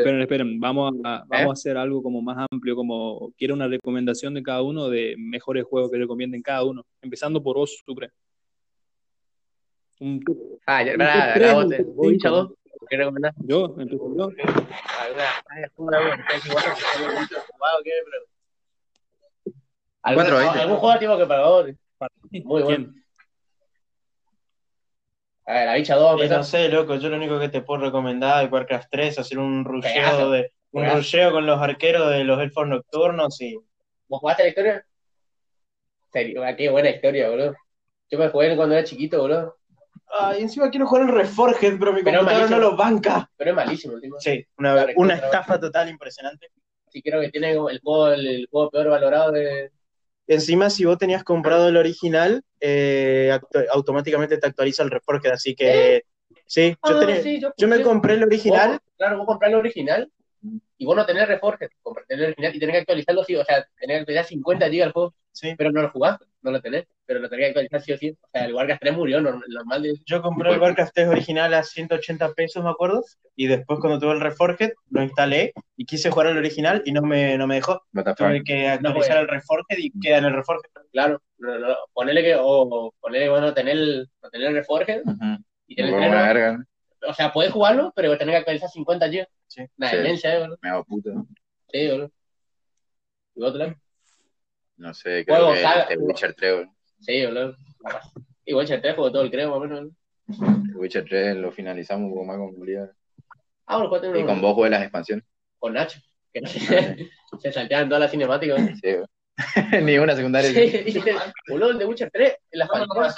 [0.00, 4.34] Esperen, esperen, vamos a, vamos a hacer algo como más amplio, como quiero una recomendación
[4.34, 8.10] de cada uno de mejores juegos que recomienden cada uno, empezando por vos, Supre.
[10.00, 10.22] Un-
[10.66, 12.54] Ah, ya, Un pará, tres, vos un te- vos, chavo,
[12.88, 13.34] ¿qué recomendás?
[13.44, 14.28] yo, empiezo yo.
[14.28, 15.24] ¿Alguna
[20.02, 21.66] ah, Cuatro, ¿Algún, algún juego tipo que para vos?
[22.44, 22.92] Muy bueno.
[25.52, 27.82] A ver, la bicha 2, Eh, no sé, loco, yo lo único que te puedo
[27.82, 32.40] recomendar es Warcraft 3, hacer un rusheo de un rusheo con los arqueros de los
[32.40, 33.58] elfos nocturnos y
[34.08, 34.86] ¿Vos jugaste la historia?
[36.10, 37.54] Serio, ah, qué buena historia, boludo.
[38.10, 39.58] Yo me jugué cuando era chiquito, boludo.
[40.18, 43.30] Ay, encima quiero jugar en Reforged, pero mi Pero computadora no lo banca.
[43.36, 44.14] Pero es malísimo, tío.
[44.20, 46.48] Sí, una, estafa total impresionante.
[46.88, 49.70] Sí, creo que tiene el juego, el, el juego peor valorado de.
[50.34, 53.38] Encima, si vos tenías comprado el original, eh,
[53.72, 56.04] automáticamente te actualiza el Reforged, así que
[56.46, 58.70] sí, yo, Ah, tenía- sí, yo me compré el original.
[58.70, 60.10] Vos, claro, vos comprás el original
[60.78, 63.66] y vos no tenés Reforged, comprás el original y tenés que actualizarlo, sí, o sea,
[63.78, 65.54] tenés que actualizar 50 GB el juego, Sí.
[65.56, 68.10] pero no lo jugás, no lo tenés, pero lo tenés que actualizar sí o sí.
[68.20, 69.94] O sea, el Warcraft 3 murió, normal, normal de...
[70.06, 73.02] Yo compré el Warcraft 3 original a 180 pesos, me acuerdo,
[73.36, 77.02] y después cuando tuve el Reforged lo instalé y quise jugar al original y no
[77.02, 77.82] me, no me dejó.
[78.16, 80.68] Tuve que actualizar el Reforged y queda en el Reforged.
[80.92, 84.48] Claro, no, no, ponele que, o, o ponele que vos no tenés el, no tenés
[84.48, 85.44] el Reforged Ujú.
[85.68, 86.26] y tenés Como el 3, una ¿no?
[86.34, 86.64] verga.
[87.08, 89.26] o sea, podés jugarlo, pero tenés que actualizar 50 GB.
[89.46, 89.62] Sí.
[89.78, 89.96] Una Sí.
[89.96, 90.58] demencia, eh, boludo.
[90.62, 91.10] Me hago puta.
[91.72, 92.10] Sí, boludo.
[93.34, 93.76] ¿Y vos, Tolán?
[94.82, 95.82] No sé, creo Juego, que saga.
[95.82, 96.74] este Witcher 3, boludo.
[97.00, 97.56] Sí, boludo.
[98.44, 99.82] Y Witcher 3 jugó todo el creo, más o menos.
[100.26, 100.64] ¿no?
[100.70, 102.90] El Witcher 3 lo finalizamos un poco más con Bolívar.
[103.66, 105.24] Ah, bueno, jugaste Y con vos jugué las expansiones.
[105.60, 106.00] con Nacho.
[106.32, 106.58] Que no se,
[107.40, 108.60] se salteaban todas las cinemáticas.
[108.60, 108.76] ¿no?
[108.76, 109.08] Sí, boludo.
[109.82, 110.50] Ni una secundaria.
[110.50, 111.00] Sí,
[111.48, 113.16] boludo, el de Witcher 3, en las No, no, no, pantallas.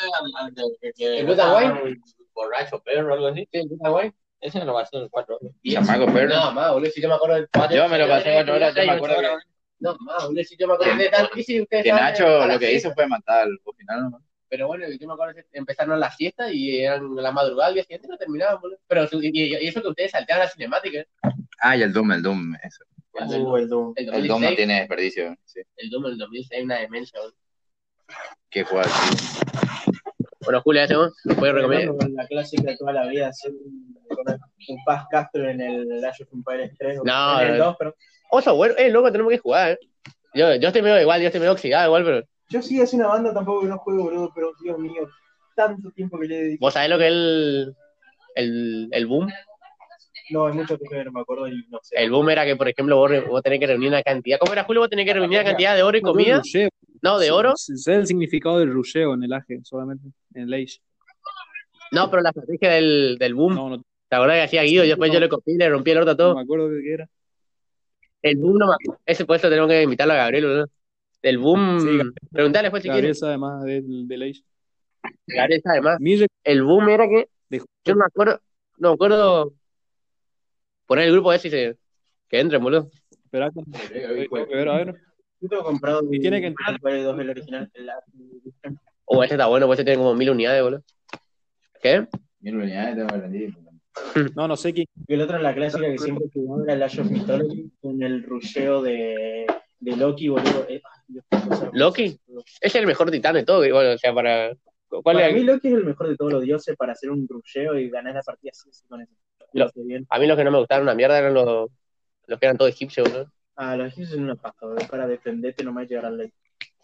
[0.99, 2.03] ¿El and un
[2.35, 3.49] Borracho, perro o algo así.
[3.51, 4.13] Sí, está guay.
[4.41, 5.39] Ese lo pasó en cuatro.
[5.67, 6.29] Chamaco, perro.
[6.35, 8.83] No, más, boludo, si yo me acuerdo del Yo me lo pasé cuatro horas, yo
[8.85, 9.29] me acuerdo que,
[9.85, 12.47] No, más, boludo, si yo me acuerdo de tan difícil ustedes que saben, Nacho la
[12.55, 12.89] lo que siesta.
[12.89, 14.25] hizo fue matar al final, ¿no?
[14.49, 17.83] Pero bueno, yo me acuerdo que empezaron las siestas y eran la madrugada al día
[17.83, 18.79] siguiente y no terminaban, boludo.
[18.87, 21.07] Pero y, y- y eso que ustedes salteaban las cinemáticas.
[21.61, 22.55] Ah, y el Doom, el Doom.
[22.63, 22.85] Eso.
[23.13, 23.93] Uh, el Doom.
[23.97, 25.37] El El Doom no 2016, tiene desperdicio.
[25.45, 25.61] Sí.
[25.77, 27.37] el Doom del 2006 es una demencia, boludo.
[28.51, 29.45] ¿Qué juega así?
[30.45, 31.11] Bueno, Julio, ¿ya tengo?
[31.39, 32.11] ¿Puedes recomendar?
[32.11, 33.53] La clásica de toda la vida, hacer
[34.27, 37.01] un, un Paz Castro en el Age of Empires 3.
[37.01, 37.65] o No, en el no.
[37.67, 37.95] 2, pero
[38.31, 39.79] Oso, bueno, eh, loco, tenemos que jugar, eh.
[40.35, 43.07] Yo, yo estoy medio igual, yo estoy medio oxidado igual, pero yo sí es una
[43.07, 45.09] banda tampoco que no juego, boludo, pero Dios mío,
[45.55, 46.67] tanto tiempo que le dedico.
[46.67, 47.77] vos sabés lo que es el,
[48.35, 49.29] el, el boom.
[50.31, 51.97] No, hay mucho que ver, me acuerdo y no sé.
[51.97, 54.39] El boom era que, por ejemplo, vos, vos tenés que reunir una cantidad.
[54.39, 54.81] ¿Cómo era, Julio?
[54.81, 56.41] Vos tenés que reunir una cantidad de oro y comida.
[57.03, 57.53] No, de oro.
[57.57, 60.79] Sé sé el significado del rusheo en el Age, solamente, en el Age.
[61.93, 63.55] No, pero la estrategia del, del boom.
[63.55, 64.85] No, no, ¿Te acordás que hacía Guido?
[64.85, 66.35] Y después yo le copié y le rompí el orto a no todo.
[66.37, 67.09] me acuerdo de qué era.
[68.23, 69.01] El boom no me acuerdo.
[69.05, 70.67] Ese puesto tenemos que invitarlo a Gabriel, boludo.
[71.21, 71.81] El boom.
[71.81, 71.99] Sí.
[72.33, 73.19] Preguntale después si Gabriel quieres.
[73.19, 74.43] sabe más del, del Age.
[75.27, 75.99] Gabriel sabe más.
[76.01, 77.27] Mi rec- El boom era que.
[77.51, 78.41] Yo no me acuerdo.
[78.79, 79.53] No me acuerdo.
[80.87, 81.77] Poner el grupo ese y se.
[82.29, 82.89] Que entren, boludo.
[83.11, 83.67] Espera, tengo
[84.49, 84.95] que ver, a ver.
[85.41, 86.69] Yo tengo comprado Y tiene que entrar.
[86.71, 87.73] el Empires 2 el original.
[89.07, 90.83] Oh, este está bueno, pues este tiene como mil unidades, boludo.
[91.83, 92.07] ¿Qué?
[92.41, 93.55] Mil unidades tengo que rendir.
[94.37, 94.87] No, no sé quién.
[95.07, 98.03] y el otro en la clásica que siempre jugaba era el Age of Mythology con
[98.03, 99.47] el rusheo de,
[99.81, 100.67] de Loki, boludo.
[100.69, 101.25] Eh, Dios.
[101.73, 102.19] ¿Loki?
[102.61, 104.53] Es el mejor titán de todo, igual, o sea, para.
[104.89, 105.35] ¿Cuál Para es?
[105.35, 108.15] mí Loki es el mejor de todos los dioses para hacer un rusheo y ganar
[108.15, 109.13] la partida así, así con eso.
[109.53, 109.71] Lo-.
[110.09, 111.69] A mí los que no me gustaron una mierda eran los,
[112.27, 113.31] los que eran todos egipcios, boludo.
[113.57, 116.33] Ah, los egipcios son una boludo, para defenderte nomás llegar al ley.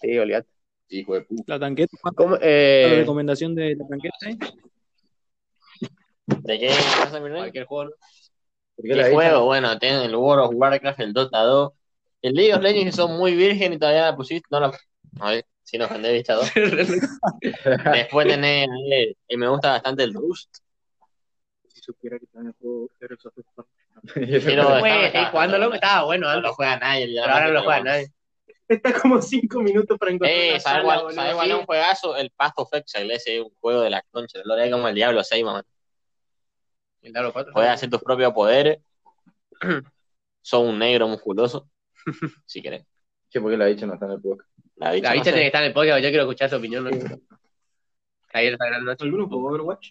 [0.00, 0.48] Sí, olvidate.
[0.88, 1.42] Hijo de puta.
[1.46, 1.96] La tanqueta.
[2.16, 2.36] ¿Cómo?
[2.36, 4.16] ¿La Eh, recomendación de la tanqueta?
[6.30, 6.40] Eh?
[6.42, 6.68] ¿De qué
[7.28, 7.38] rey?
[7.38, 7.96] cualquier juego, ¿no?
[8.82, 9.44] ¿Qué juego?
[9.44, 11.72] Bueno, tienen el World of Warcraft, el Dota 2,
[12.22, 14.78] el League of Legends que son muy virgen y todavía la pusiste, no la...
[15.20, 16.50] A ver, si nos ofendés, vista 2.
[17.92, 20.58] Después tenés, eh, y me gusta bastante el Rust.
[21.68, 23.34] Si supiera que también juego Heroes of
[24.14, 24.56] sí,
[25.30, 27.06] jugándolo estaba bueno No lo juega nadie.
[27.14, 28.12] pero ahora no lo juega nadie.
[28.68, 31.14] Está como 5 minutos para encontrar Eh, una ¿sabes sala, cuál, boludo.
[31.16, 32.16] ¿sabes cuál es un juegazo?
[32.16, 34.38] El Path of Exile, ese es un juego de la concha.
[34.44, 35.64] Lo de como el Diablo 6, mamá.
[37.02, 37.52] El Diablo 4.
[37.52, 38.78] Puedes hacer tus propios poderes.
[40.42, 41.68] Son un negro musculoso.
[42.46, 42.84] Si querés.
[43.28, 44.48] Che, ¿por qué la dicha no está en el podcast?
[44.76, 46.84] La bicha, La bicha tiene que estar en el podcast, yo quiero escuchar su opinión.
[46.84, 46.90] ¿no?
[48.32, 49.04] Ayer está noche.
[49.04, 49.90] ¿Alguno jugó Overwatch?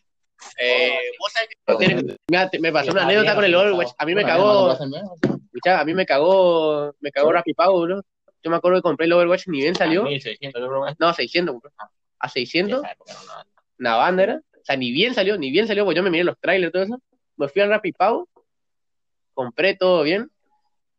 [0.58, 3.92] Eh, vos sabés que tiene- mira, te- me pasó una anécdota con el Overwatch.
[3.98, 8.02] A mí me cagó, escuchá, a mí me cagó, me cagó Rappi Pago, bro.
[8.42, 10.04] Yo me acuerdo que compré el Overwatch ni bien salió.
[10.04, 10.96] 1600 euros más.
[10.98, 11.72] No, 600, bro.
[12.20, 13.50] A 600, Esa época, no, no.
[13.80, 14.42] una banda era.
[14.49, 16.84] O sea, ni bien salió, ni bien salió, pues yo me miré los trailers todo
[16.84, 17.02] eso.
[17.38, 18.28] Me fui al Rappi Pago,
[19.34, 20.30] compré todo bien.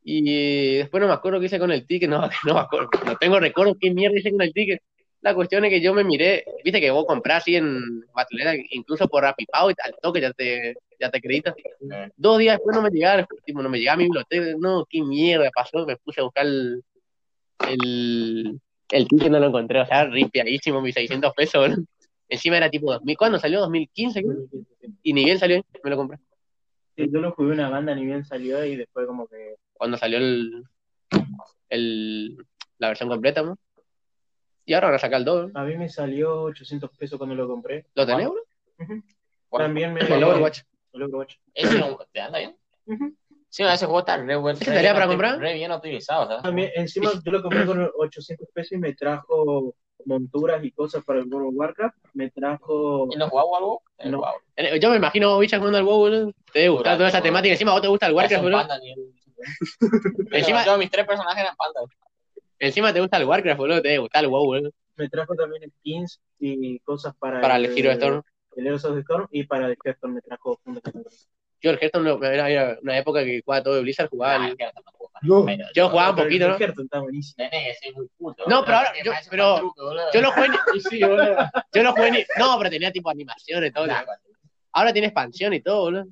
[0.02, 3.16] Y después no me acuerdo qué hice con el ticket, no, no me acuerdo, no
[3.16, 4.82] tengo recuerdo qué mierda hice con el ticket.
[5.22, 9.06] La cuestión es que yo me miré, viste que vos comprás así en Battle.net, incluso
[9.06, 11.54] por RapiPago y al toque ya te, ya te acreditas.
[12.16, 15.84] Dos días después no me llegaba, no me llegaba mi biblioteca, no, qué mierda pasó,
[15.84, 16.82] me puse a buscar el,
[17.68, 21.84] el, el ticket, no lo encontré, o sea, ripiadísimo, mis 600 pesos, ¿no?
[22.30, 23.60] Encima era tipo 2000, ¿cuándo salió?
[23.60, 24.36] 2015, creo.
[25.02, 26.18] Y ni bien salió, me lo compré.
[26.96, 29.56] Sí, yo lo jugué una banda, ni bien salió y después como que...
[29.74, 30.62] Cuando salió el,
[31.68, 32.36] el
[32.78, 33.58] la versión completa, ¿no?
[34.64, 35.52] Y ahora van a sacar el doble.
[35.54, 37.86] A mí me salió 800 pesos cuando lo compré.
[37.94, 38.42] ¿Lo tenés, bro?
[39.50, 40.00] También me...
[40.00, 40.60] El Overwatch.
[40.92, 41.36] El Overwatch.
[41.52, 42.56] ¿Ese no- te anda bien?
[42.86, 43.14] Ujú.
[43.48, 44.56] Sí, ese juego está re bueno.
[44.60, 45.38] ¿Ese re estaría para comprar?
[45.40, 46.42] Re bien optimizado, ¿sabes?
[46.42, 49.74] También, encima yo lo compré con 800 pesos y me trajo
[50.06, 51.96] monturas y cosas para el World of Warcraft.
[52.14, 53.08] Me trajo...
[53.12, 53.82] ¿Y no jugaba algo?
[53.98, 54.18] El No.
[54.18, 54.78] WoW.
[54.80, 56.32] Yo me imagino bicha, jugando al WoW, boludo.
[56.52, 57.52] Te debe gustar toda esa temática.
[57.52, 58.60] Encima vos te gusta el Warcraft, boludo.
[58.60, 59.14] el-
[60.32, 61.84] Encima, Yo, mis tres personajes eran pandas.
[62.58, 63.80] encima te gusta el Warcraft, boludo.
[63.82, 64.70] Te debe gustar el WoW, boludo.
[64.96, 68.22] Me trajo también skins y cosas para, Para el Hero de Storm.
[68.56, 70.60] El Heroes of Storm y para el Hearthstone me trajo.
[71.62, 74.48] Yo el Hearthstone no- era, era una época que jugaba todo de Blizzard, jugaba Ah,
[74.48, 74.56] el-
[75.22, 75.44] no No.
[75.46, 76.56] pero- Yo jugaba un poquito, ¿no?
[76.56, 77.48] Está buenísimo.
[77.94, 78.44] Muy puto.
[78.48, 79.92] No, pero ahora- yo- pero- truco.
[80.14, 80.56] Yo lo jugué ni-
[80.90, 83.86] Sí, yo lo jugué ni- No, pero tenía tipo animación y todo.
[83.86, 84.02] Nah,
[84.72, 86.06] Ahora tiene expansión y todo, boludo.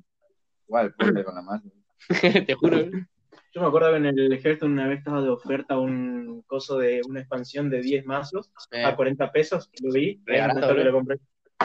[0.67, 1.63] Igual, ponte con la masa.
[2.47, 2.77] Te juro.
[2.77, 3.05] boludo.
[3.51, 7.01] Yo me acuerdo que en el Hearthstone una vez estaba de oferta un coso de
[7.07, 9.71] una expansión de 10 mazos Eh, a 40 pesos.
[9.81, 10.21] Lo vi.
[10.27, 11.17] Y lo compré.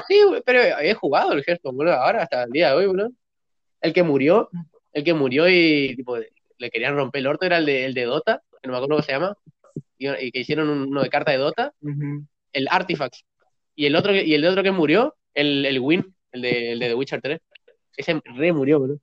[0.09, 1.95] Sí, pero he jugado el Hearthstone, boludo.
[1.95, 3.11] Ahora hasta el día de hoy, boludo.
[3.85, 4.49] El que murió,
[4.93, 6.17] el que murió y tipo
[6.59, 8.97] le querían romper el orto era el de, el de Dota, que no me acuerdo
[8.97, 9.37] cómo se llama.
[9.99, 11.73] Y, y que hicieron un- uno de carta de Dota,
[12.53, 13.25] el Artifacts.
[13.77, 16.79] Y el otro que, y el otro que murió, el, el Win, el de, el
[16.79, 17.41] de The Witcher 3.
[17.97, 18.99] Ese re murió, boludo.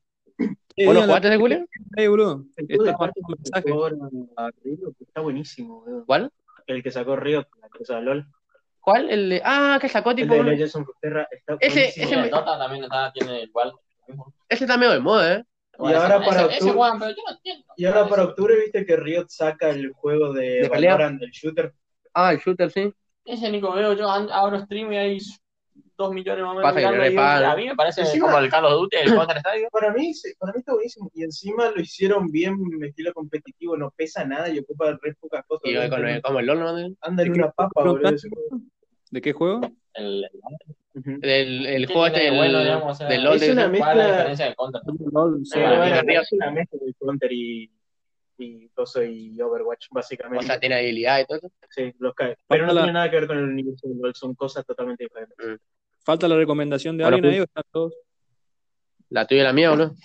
[0.78, 1.66] Eh, ¿Vos lo digan la- jugaste ese Julio?
[1.98, 2.46] Eh, boludo.
[2.58, 2.74] El de
[5.00, 5.82] Está buenísimo.
[5.82, 6.06] boludo.
[6.06, 6.32] ¿Cuál?
[6.68, 8.26] El que sacó Riot, la cosa de LOL.
[8.80, 9.10] ¿Cuál?
[9.12, 9.42] El de.
[9.44, 10.34] Ah, que sacó El tipo.
[10.34, 13.74] de Legends of Runeterra está Ese- ese el Dota también está, tiene igual.
[14.50, 15.44] Ese está medio de moda, ¿eh?
[15.80, 17.66] Y ahora ese, para ese, ese octubre- pero yo no entiendo.
[17.78, 20.70] Y ahora para octubre viste que Riot saca el juego de, ¿De?
[20.70, 21.74] Valorant, el shooter.
[22.14, 22.94] Ah, el shooter, sí.
[23.26, 25.18] Ese Nico veo, yo abro stream y hay
[25.98, 26.74] dos millones más o menos.
[26.76, 26.86] Que
[27.46, 29.70] a mí me parece Encima- como el Call of Duty, el Counter Strike.
[29.72, 31.12] Para mí, para mí está buenísimo.
[31.14, 35.64] Y encima lo hicieron bien estilo competitivo, no pesa nada y ocupa re pocas cosas.
[35.72, 36.96] Y con el, como el LOL, ¿no?
[37.02, 38.10] Anda en una papa, boludo.
[38.10, 38.28] ese.
[39.10, 39.62] ¿De qué juego?
[39.94, 40.28] El,
[40.94, 43.36] El, el ¿Qué juego este de bueno, digamos, o sea, del LOL.
[43.36, 44.82] es de- una ¿Cuál es la mezcla- diferencia del Counter?
[45.14, 45.60] LOL, sí.
[45.60, 46.22] Eh, Ah, bueno, Riot.
[46.22, 47.72] es una mezcla de Counter y,
[48.40, 50.44] y Coso y Overwatch, básicamente.
[50.44, 51.52] O sea, tiene habilidad y todo eso.
[51.70, 52.36] sí, los cae.
[52.48, 55.04] Pero no la- tiene nada que ver con el universo de LOL, son cosas totalmente
[55.06, 55.38] diferentes.
[56.04, 57.40] Falta la recomendación de Ahora, alguien ahí.
[57.40, 57.48] pues.
[57.48, 57.94] ¿o están todos?
[59.10, 59.96] La tuya y la mía, boludo.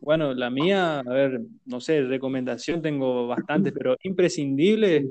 [0.00, 5.04] Bueno, la mía, a ver, no sé, recomendación tengo bastantes, pero imprescindible,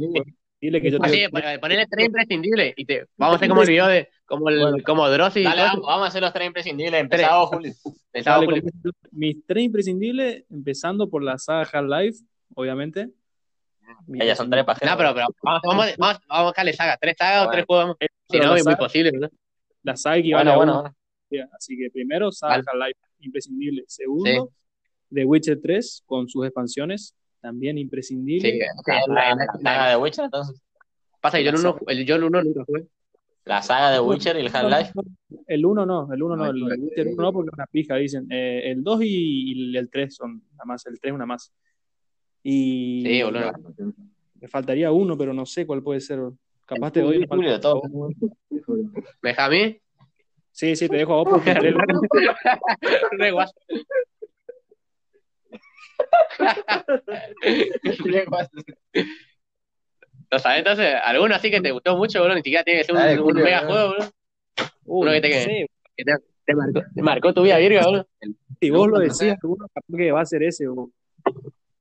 [0.62, 3.62] imprescindible que yo Así, tengo- pon- ponele tres imprescindibles y te vamos a hacer como
[3.62, 4.78] el video de como el Bueno.
[4.84, 7.02] como Dross y Dale, todo vamos, a hacer los tres imprescindibles.
[7.02, 7.74] Empezamos, Julio.
[8.26, 8.64] Dale,
[9.12, 12.20] mis tres imprescindibles, empezando por la saga Half-Life,
[12.56, 13.10] obviamente.
[14.20, 14.94] Ellas son tres pajeras.
[14.94, 17.96] No, pero, pero vamos, vamos, vamos, vamos a buscarle saga, tres sagas o tres juegos.
[18.30, 19.30] Si no, es muy posible, ¿no?
[19.84, 20.82] La saga equivale Bueno, a
[21.30, 21.48] bueno.
[21.56, 22.64] Así que primero, saga Vale.
[22.68, 23.84] Half-Life, imprescindible.
[23.88, 24.50] Segundo,
[25.14, 27.14] The Witcher 3 con sus expansiones,
[27.46, 28.52] también imprescindible.
[28.52, 28.60] Sí,
[29.08, 30.60] La, saga de Witcher, entonces.
[31.22, 32.88] Pasa que yo el uno, el yo el uno nunca jugué.
[33.44, 34.92] La saga de Witcher y el Half-Life.
[35.46, 38.26] El 1 no, el 1 no, el Witcher 1 no porque es una pija, dicen.
[38.32, 41.54] Eh, el 2 y, y el 3 son nada más, el 3 una más.
[42.42, 43.52] Y Sí, boludo.
[44.42, 46.20] me faltaría uno, pero no sé cuál puede ser.
[46.66, 47.28] Capaz te doy.
[47.30, 47.84] Julio, de todo.
[49.22, 49.80] ¿Me deja a mí?
[50.52, 51.54] Sí, sí, te dejo a vos porque
[53.12, 53.32] Re
[60.32, 62.96] Lo sabes, entonces, alguno así que te gustó mucho, boludo, ni siquiera tiene que ser
[62.96, 64.10] un, Dale, un Julio, mega juego, boludo.
[64.86, 66.14] Uy, Uno que te no Que te,
[66.46, 68.08] te marcó, te marcó tu vida virga, boludo.
[68.60, 70.68] si vos lo decís, alguno capaz que va a ser ese.
[70.68, 70.90] o-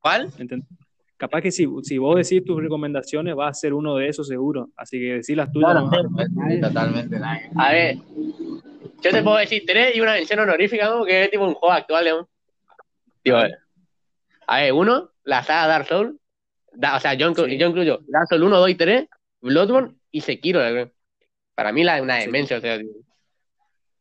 [0.01, 0.31] ¿Cuál?
[0.39, 0.69] ¿entendés?
[1.17, 4.69] Capaz que si, si vos decís tus recomendaciones, va a ser uno de esos seguro.
[4.77, 5.75] Así que decís las tuyas.
[5.75, 5.99] nomás.
[6.61, 7.41] Totalmente nada.
[7.57, 11.05] A ver, yo te puedo decir tres y una mención honorífica, ¿no?
[11.05, 12.27] que es tipo un juego actual, digamos.
[13.25, 13.59] Digo, a ver,
[14.73, 16.15] uno, la saga Dark Souls.
[16.73, 17.59] Da- o sea, yo, inclu- Sí.
[17.59, 19.07] yo incluyo Dark Souls 1, 2 y 3,
[19.41, 20.61] Bloodborne y Sekiro.
[21.55, 22.81] Para mí la una demencia, o sea,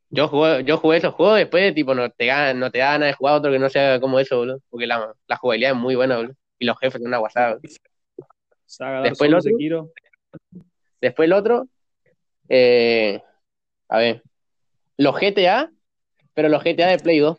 [0.10, 3.08] yo jugué, yo jugué esos juegos después, tipo, no te, gana, no te da ganas
[3.10, 4.60] de jugar otro que no sea como eso, boludo.
[4.70, 6.36] Porque la, la jugabilidad es muy buena, boludo.
[6.60, 7.56] Y los jefes son una guasada.
[7.56, 7.74] boludo.
[8.66, 9.52] Saga Dark Después el otro.
[9.52, 9.90] Sekiro.
[11.02, 11.68] Después el otro,
[12.50, 13.22] eh,
[13.90, 14.24] a ver,
[14.98, 15.70] los GTA,
[16.34, 17.38] pero los GTA de Play 2.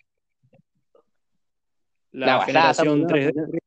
[2.15, 3.61] La, La generación está muy 3D.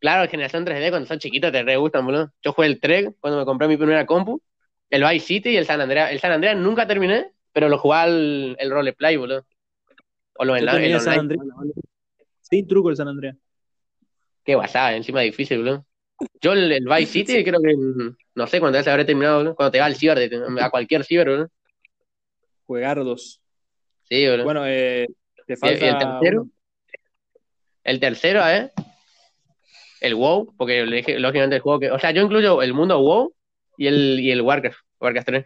[0.00, 2.32] Claro, generación 3D cuando son chiquitos te re gustan, boludo.
[2.42, 4.40] Yo jugué el Trek cuando me compré mi primera compu,
[4.88, 6.10] el Vice City y el San Andreas.
[6.10, 9.46] El San Andreas nunca terminé, pero lo jugaba el, el roleplay, boludo.
[10.34, 11.72] O lo en la, el San online.
[12.40, 13.36] Sin truco el San Andreas.
[14.42, 15.86] Qué basada, encima difícil, boludo.
[16.40, 17.74] Yo el, el Vice City creo que
[18.34, 19.54] no sé cuándo se habré terminado, boludo.
[19.54, 20.18] Cuando te va al ciber,
[20.60, 21.48] a cualquier ciber, boludo.
[22.66, 23.40] Juegardos.
[24.04, 24.44] Sí, boludo.
[24.44, 25.06] Bueno, eh,
[25.46, 26.42] te ¿Y- falta y el tercero?
[26.42, 26.50] uno.
[27.84, 28.70] El tercero, ¿eh?
[30.00, 31.90] El WoW, porque le dije, lógicamente el juego que.
[31.90, 33.34] O sea, yo incluyo el mundo WoW
[33.76, 35.44] y el, y el Warcraft, Warcraft 3.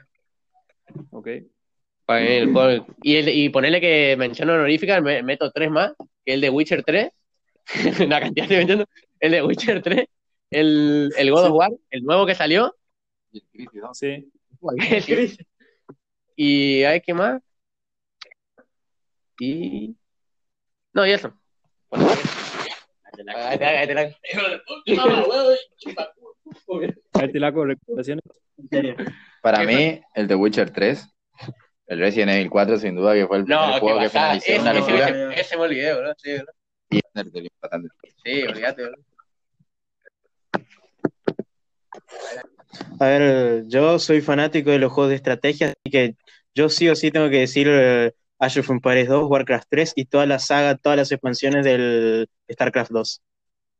[1.10, 1.28] Ok.
[2.08, 5.92] El juego- y, el, y ponerle que mención honorífica, me, meto tres más,
[6.24, 7.10] que el de Witcher 3.
[8.00, 8.84] Una cantidad estoy metiendo.
[9.20, 10.06] El de Witcher 3,
[10.50, 11.48] el, el God Sí.
[11.50, 12.76] of War, el nuevo que salió.
[13.32, 13.94] Y el Crisis, ¿no?
[13.94, 14.30] Sí.
[16.36, 17.42] y a ver qué más.
[19.40, 19.96] Y.
[20.92, 21.32] No, y eso.
[29.42, 31.06] Para ¿Qué mí, el de Witcher 3,
[31.86, 34.60] el Resident Evil 4, sin duda, que fue el primer No, juego que finalicé Ese,
[34.62, 35.08] una locura.
[35.08, 36.12] ese, ese me olvidé, bro.
[36.16, 36.52] Sí, bro.
[36.90, 37.88] Y Undertale, bastante.
[38.24, 38.94] Sí, olvídate, bro.
[43.00, 46.16] A ver, yo soy fanático de los juegos de estrategia, así que
[46.54, 50.04] yo sí o sí tengo que decir eh, Age of Empires 2, Warcraft 3 y
[50.06, 53.22] toda la saga, todas las expansiones del StarCraft 2.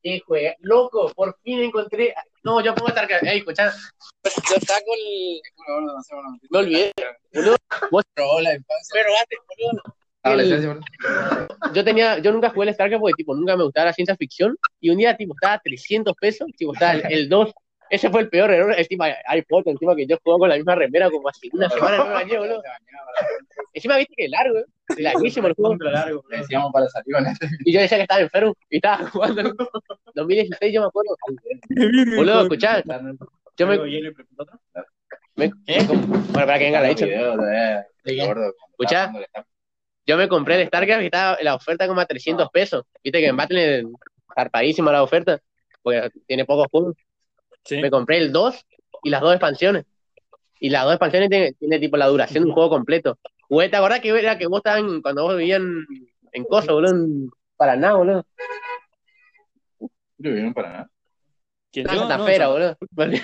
[0.02, 0.54] Qué juega.
[0.61, 2.14] Loco, por fin encontré.
[2.42, 3.25] No, yo pongo StarCraft.
[3.25, 3.73] Ey, escuchá.
[4.23, 5.40] Yo saco el.
[6.50, 6.92] Me olvidé.
[7.32, 7.56] Boludo.
[7.90, 8.28] Vos Pero
[9.18, 9.82] antes, boludo.
[10.23, 11.49] ¿verdad?
[11.75, 14.56] Yo tenía, yo nunca jugué el StarCraft porque tipo nunca me gustaba la ciencia ficción.
[14.78, 17.52] Y un día tipo estaba a 300 pesos, tipo estaba el, el 2.
[17.91, 18.75] Ese fue el peor error.
[18.76, 21.99] Encima hay fotos, encima que yo jugaba con la misma remera como hace una semana
[21.99, 22.62] no me bañé, boludo.
[23.73, 24.64] Encima viste que es largo, eh.
[24.99, 25.76] Larguísimo el juego.
[26.31, 27.49] Le decíamos para salir con este.
[27.64, 29.43] Y yo decía que estaba enfermo y estaba jugando.
[30.14, 31.17] 2016 yo me acuerdo.
[32.17, 32.83] Boludo, escuchá.
[33.57, 33.79] Yo me,
[35.37, 35.50] me-
[35.87, 37.07] bueno, para que venga la hecho.
[37.07, 39.12] Video, todavía, ¿De gordo, cuando Escuchá.
[40.07, 42.85] Yo me compré el StarCraft y estaba la oferta como a 300 pesos.
[43.03, 43.85] Viste que en Battle
[44.35, 45.41] zarpadísima la oferta,
[45.83, 46.97] porque tiene pocos juegos.
[47.64, 47.80] Sí.
[47.80, 48.64] Me compré el 2
[49.02, 49.85] y las dos expansiones.
[50.61, 53.18] Y las dos expansiones tiene, tiene tipo la duración de un juego completo.
[53.49, 55.85] Güey, ¿te acordás que era que vos estabas en- cuando vos vivías en,
[56.33, 56.92] en Coso, boludo?
[56.92, 58.25] En Paraná, boludo.
[59.78, 60.90] Creo que vieron para nada.
[61.73, 62.00] ¿Quién En yo?
[62.00, 62.76] Santa No, Fera, yo- boludo.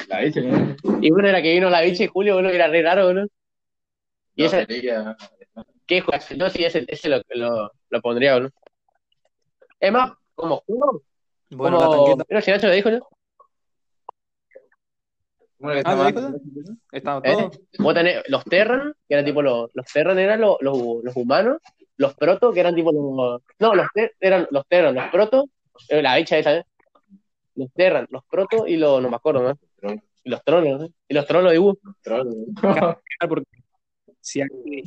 [0.09, 0.76] La hice, ¿no?
[1.00, 3.26] Y bueno, era que vino la bicha y Julio, boludo, que era re raro, boludo.
[4.35, 4.50] Y No,
[5.87, 6.25] ¿qué juego?
[6.37, 8.50] Yo sí, ese, ese lo, lo, lo pondría, boludo.
[9.78, 11.02] Es más, como juego,
[11.50, 12.04] Bueno, la como...
[12.04, 12.25] tanqueta.
[12.28, 13.09] Pero si Nacho lo dijo, ¿no?
[15.61, 16.09] ¿Cómo era que Ah,
[16.93, 17.02] ¿Eh?
[17.02, 17.50] todo.
[17.81, 21.59] Vos tenés los Terran, que eran tipo los, los Terran eran los, los, los humanos,
[21.99, 23.43] los Proto, que eran tipo los.
[23.59, 25.45] No, los ter, eran los Terran, los Proto,
[25.90, 26.64] eh, la bicha esa, ¿eh?
[27.57, 29.02] Los Terran, los Proto y los.
[29.02, 29.43] No me acuerdo,
[29.83, 29.93] ¿no?
[30.25, 30.93] Y los Tronos, ¿eh?
[31.09, 31.79] Y los Tronos de Wu.
[33.29, 33.45] Porque
[34.21, 34.83] si, aquí-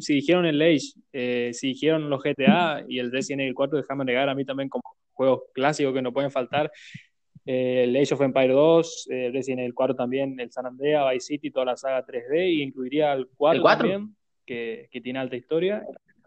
[0.00, 4.04] si dijeron el Age, eh, si dijeron los GTA y el Resident Evil 4, déjame
[4.04, 6.70] negar a mí también como juegos clásicos que no pueden faltar.
[7.44, 11.26] Eh, el Age of Empire 2, eh, Resident Evil 4 también, el San Andreas, Vice
[11.26, 13.78] City, toda la saga 3D, y incluiría el 4, ¿El 4?
[13.88, 15.84] también, que, que tiene alta historia.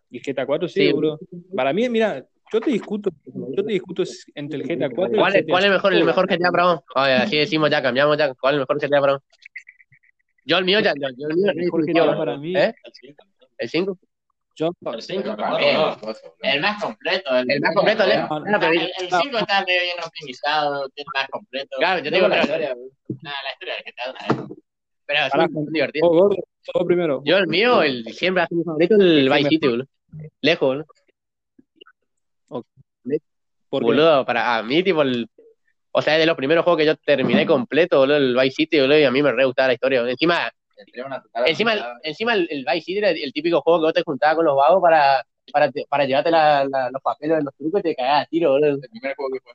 [0.10, 0.93] Y GTA 4, sí, Sí.
[0.93, 1.19] bro.
[1.55, 4.03] Para mí, mira, yo te discuto, yo te discuto
[4.36, 6.51] entre el GTA 4 y ¿Cuál, el es- GTA ¿Cuál es mejor, el mejor GTA
[6.51, 6.79] para vos?
[6.95, 8.34] Oye, así decimos ya, cambiamos ya.
[8.36, 9.22] ¿Cuál es el mejor GTA para vos?
[10.48, 12.74] Yo el mío ya, yo, yo el mío El mejor GTA para mí, ¿Eh?
[13.57, 13.98] ¿El 5?
[14.55, 15.97] Yo, El 5, Ah,
[16.41, 17.38] El más completo.
[17.38, 18.03] El más completo.
[18.07, 21.75] No, no, El 5 está medio bien optimizado, tiene más completo.
[21.77, 22.75] Claro, yo te digo, la pero, historia.
[23.21, 24.57] Nada, la historia del GTA una vez.
[25.05, 26.07] pero es muy divertido.
[26.07, 26.35] oh, gordo,
[26.74, 27.21] todo primero.
[27.25, 29.88] Yo el mío, el siempre ha sido mi favorito, el Vice City, boludo.
[30.41, 30.88] Lejos, boludo.
[33.69, 35.27] Porque Boludo, para a mí, tipo, el,
[35.91, 38.79] o sea, es de los primeros juegos que yo terminé completo, boludo, el Vice City,
[38.79, 40.01] boludo, y a mí me re gustaba la historia.
[40.75, 41.22] Boludo.
[41.46, 44.03] Encima, encima, el, encima el, el Vice City era el, típico juego que vos te
[44.03, 47.55] juntabas con los vagos para, para, te- para llevarte la- la- los papeles de los
[47.55, 48.75] trucos y te cagabas a tiro, boludo.
[48.82, 49.53] El primer juego que fue.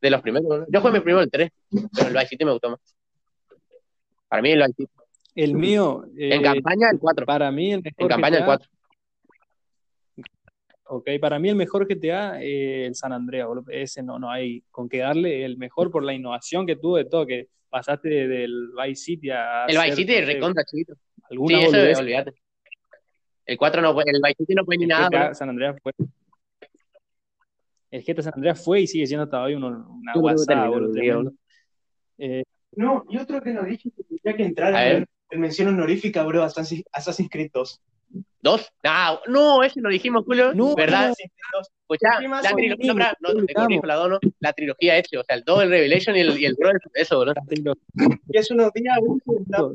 [0.00, 0.66] De los primeros, boludo.
[0.68, 1.50] Yo jugué mi primero el 3,
[1.96, 2.80] pero el Vice City me gustó más.
[4.28, 4.92] Para mí el Vice City.
[5.36, 7.26] el mío, En eh, campaña el 4.
[7.26, 8.70] para mí el mejor En campaña el GTA 4.
[10.86, 13.70] Ok, para mí el mejor GTA eh, el San Andreas, boludo.
[13.70, 17.06] ese no, no hay con qué darle, el mejor por la innovación que tuvo de
[17.06, 20.94] todo, que pasaste de- del Vice City a El Vice City recontra chiquito.
[20.94, 21.00] Sí,
[21.30, 21.98] alguna eso boludez.
[21.98, 22.34] olvídate.
[23.46, 25.34] El 4 no puede, el Vice City no puede ni El nada, GTA.
[25.34, 25.92] San Andreas fue.
[27.90, 30.46] El GTA San Andreas fue y sigue siendo todavía uno- una Yo creo que guasada,
[30.70, 30.70] terminó
[31.22, 31.32] boludo.
[32.18, 32.42] Eh,
[32.76, 34.94] No, y otro que nos dije que tendría que entrar A a ver.
[35.00, 37.80] ver, en mención honorífica, bro, Assassin's Assassin's Creed 2.
[38.44, 38.70] ¿Dos?
[38.82, 40.52] Ah, no, ese lo dijimos, Julio.
[40.52, 41.14] No, ¿Verdad?
[41.54, 41.66] Dos.
[41.80, 45.16] Escuchá, Sí, más la trilogía, no, no, te corrijo, la dos, no, la trilogía ese,
[45.16, 47.32] o sea, el 2, el Revelation y el, y el Brother, eso, boludo.
[48.28, 48.98] Y hace unos días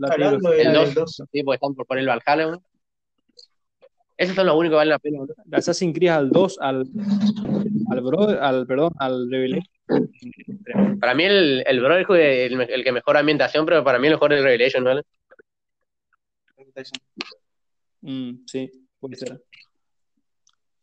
[0.08, 0.94] hablando El del dos.
[0.94, 1.24] dos.
[1.32, 2.60] Sí, porque están por poner el Valhalla.
[4.18, 5.34] Esos son los únicos que valen la pena, boludo.
[5.52, 6.86] Assassin's Creed al 2, al,
[7.90, 9.66] al, brother, al, perdón, al Revelation.
[11.00, 14.14] Para mí el, el Brotherhood es el, el que mejor ambientación, pero para mí el
[14.14, 15.02] mejor es el Revelation, ¿vale?
[18.02, 19.42] Mm, sí, puede ser.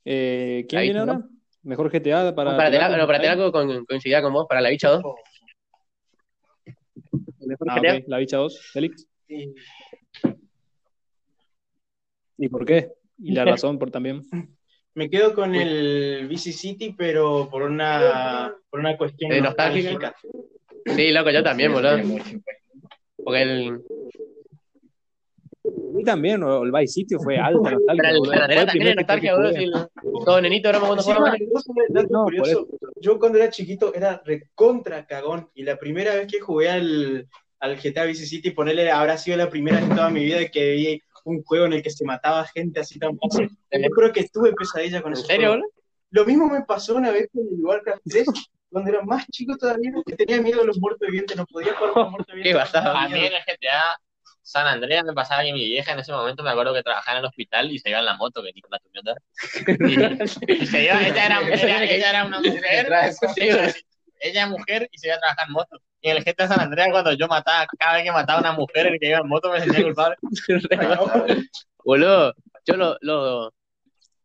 [0.05, 1.21] Eh, ¿Quién viene ahora?
[1.63, 2.57] Mejor GTA para.
[2.57, 4.91] Para, tener, tirar no, para con- tener algo con, coincidir con vos, para la bicha
[4.91, 5.03] 2.
[7.41, 7.95] El mejor Ah, GTA.
[7.97, 9.07] ok, La bicha 2, Félix.
[9.27, 9.55] Sí.
[12.39, 12.93] ¿Y por qué?
[13.19, 14.23] Y la razón por también.
[14.95, 19.91] Me quedo con el Vice City, pero por una, por una cuestión ¿De nostálgica?
[19.93, 20.17] nostálgica.
[20.97, 21.99] Sí, loco, yo también, boludo.
[23.23, 23.83] Porque el.
[25.99, 27.79] Y también, o el Vice City fue nostalgia.
[28.49, 29.35] Pero también nostalgia,
[30.25, 31.39] Todos nenitos éramos cuando jugábamos.
[32.11, 32.27] No,
[33.01, 37.29] yo cuando era chiquito era recontra cagón y la primera vez que jugué al,
[37.61, 40.73] al GTA Vice City, ponerle habrá sido la primera vez en toda mi vida que
[40.73, 43.51] vi un juego en el que se mataba gente así tan fácil.
[43.73, 45.67] Yo creo que tuve pesadilla con ¿En ese serio, juego.
[46.11, 48.27] Lo mismo me pasó una vez con el Warcraft 3,
[48.71, 51.93] cuando era más chico todavía, que tenía miedo a los muertos vivientes, no podía jugar
[51.93, 52.71] con los muertos vivientes.
[52.71, 52.79] Qué.
[52.79, 54.01] A mí en el GTA
[54.47, 57.25] San Andreas me pasaba que mi vieja en ese momento me acuerdo que trabajaba en
[57.25, 59.15] el hospital y se iba en la moto, que ni con la tuñota.
[60.47, 62.87] Y, y se iba, ella era, ella, ella era una mujer,
[64.21, 65.81] ella es mujer y se iba a trabajar en moto.
[66.01, 68.53] Y en el GTA San Andreas, cuando yo mataba, cada vez que mataba a una
[68.53, 70.17] mujer, el que iba en moto me sentía culpable.
[71.85, 72.35] Boludo,
[72.65, 73.53] yo lo, lo-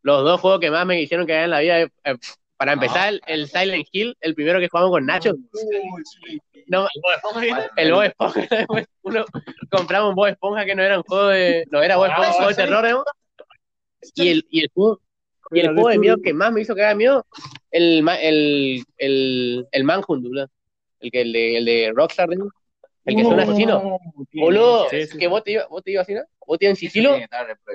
[0.02, 2.16] los dos juegos que más me hicieron caer en la vida, eh, eh,
[2.62, 5.32] para empezar, el, el Silent Hill, el primero que jugamos con Nacho.
[6.68, 6.86] No,
[7.76, 8.40] el Bob Esponja,
[9.02, 9.24] uno
[9.68, 12.34] compramos un Bob Esponja que no era un juego de, no era Bob Esponja, un
[12.36, 13.04] juego de terror, ¿no?
[14.14, 15.00] Y el, y el juego,
[15.50, 17.26] y el juego de miedo que más me hizo caer miedo,
[17.72, 20.24] el, el, el, el Manhunt.
[21.00, 22.48] El que, el de, el de Rockstar, ¿no?
[23.04, 23.98] El que es un asesino.
[24.32, 24.86] Boludo,
[25.18, 26.22] que vos te ibas, vos te ibas así, ¿no?
[26.46, 27.16] Vos te ibas en sigilo,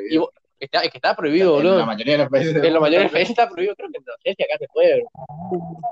[0.10, 0.30] y vos-
[0.66, 1.80] está, es que está prohibido, En boludo.
[1.80, 2.56] la mayoría de los países.
[2.56, 4.68] En la mayoría de está países está prohibido, creo que no sé si acá se
[4.74, 5.10] puede, bro.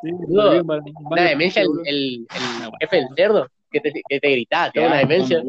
[0.02, 0.12] Sí,
[1.10, 4.98] vale, demencia, el, el, el jefe del cerdo, que te, que te gritaba, toda una
[5.00, 5.44] demencia.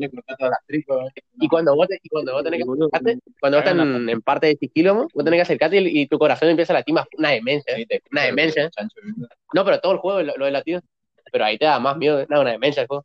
[0.66, 1.12] Tripas.
[1.40, 4.22] Y cuando vos, te- y cuando vos tenés que acercarte, cuando vos estás en, en
[4.22, 7.07] parte de sigilo, vos tenés que acercarte y, y tu corazón empieza a latir más,
[7.16, 7.72] una demencia.
[7.74, 7.79] ¿eh?
[7.79, 8.70] Sí, te- Una demencia, ¿eh?
[9.55, 10.81] No, pero todo el juego lo, lo de latido.
[11.33, 12.26] Pero ahí te da más miedo, ¿eh?
[12.29, 13.05] no, una demencia el juego.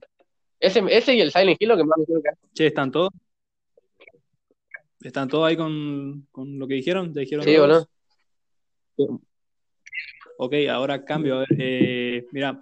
[0.60, 2.38] Ese, ese y el Silent Hill lo que más me caer.
[2.54, 3.10] Che, ¿están todos?
[5.04, 7.12] ¿Están todos ahí con, con lo que dijeron?
[7.14, 7.88] ¿Te dijeron Sí, boludo.
[10.38, 11.36] Ok, ahora cambio.
[11.36, 12.60] A ver, eh, mira,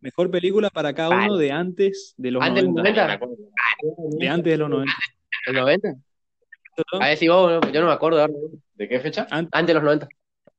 [0.00, 1.24] mejor película para cada Vale.
[1.26, 3.18] uno de antes de los Antes de los 90.
[3.18, 3.36] 90,
[4.18, 4.92] De antes de los 90.
[5.46, 5.88] los 90.
[7.00, 8.32] A ver si vos, yo no me acuerdo ahora.
[8.74, 9.26] ¿De qué fecha?
[9.30, 10.08] An- Antes de los 90.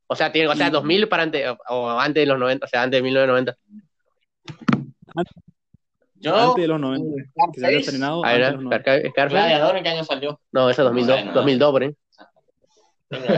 [0.08, 2.70] O sea, tiene, o sea, 2000 para antes, o, o antes de los 90, o
[2.70, 3.58] sea, antes de 1990.
[6.26, 7.06] Yo, Antes de los 90.
[7.54, 8.78] Que se había Scarface, estrenado A ver, antes de los 90.
[8.84, 9.36] Scar- Scarface.
[9.36, 10.42] Gladiador, ¿en qué año salió?
[10.52, 11.96] No, ese es 2002, Bueno, 2002 por ahí.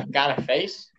[0.08, 0.92] Scarface.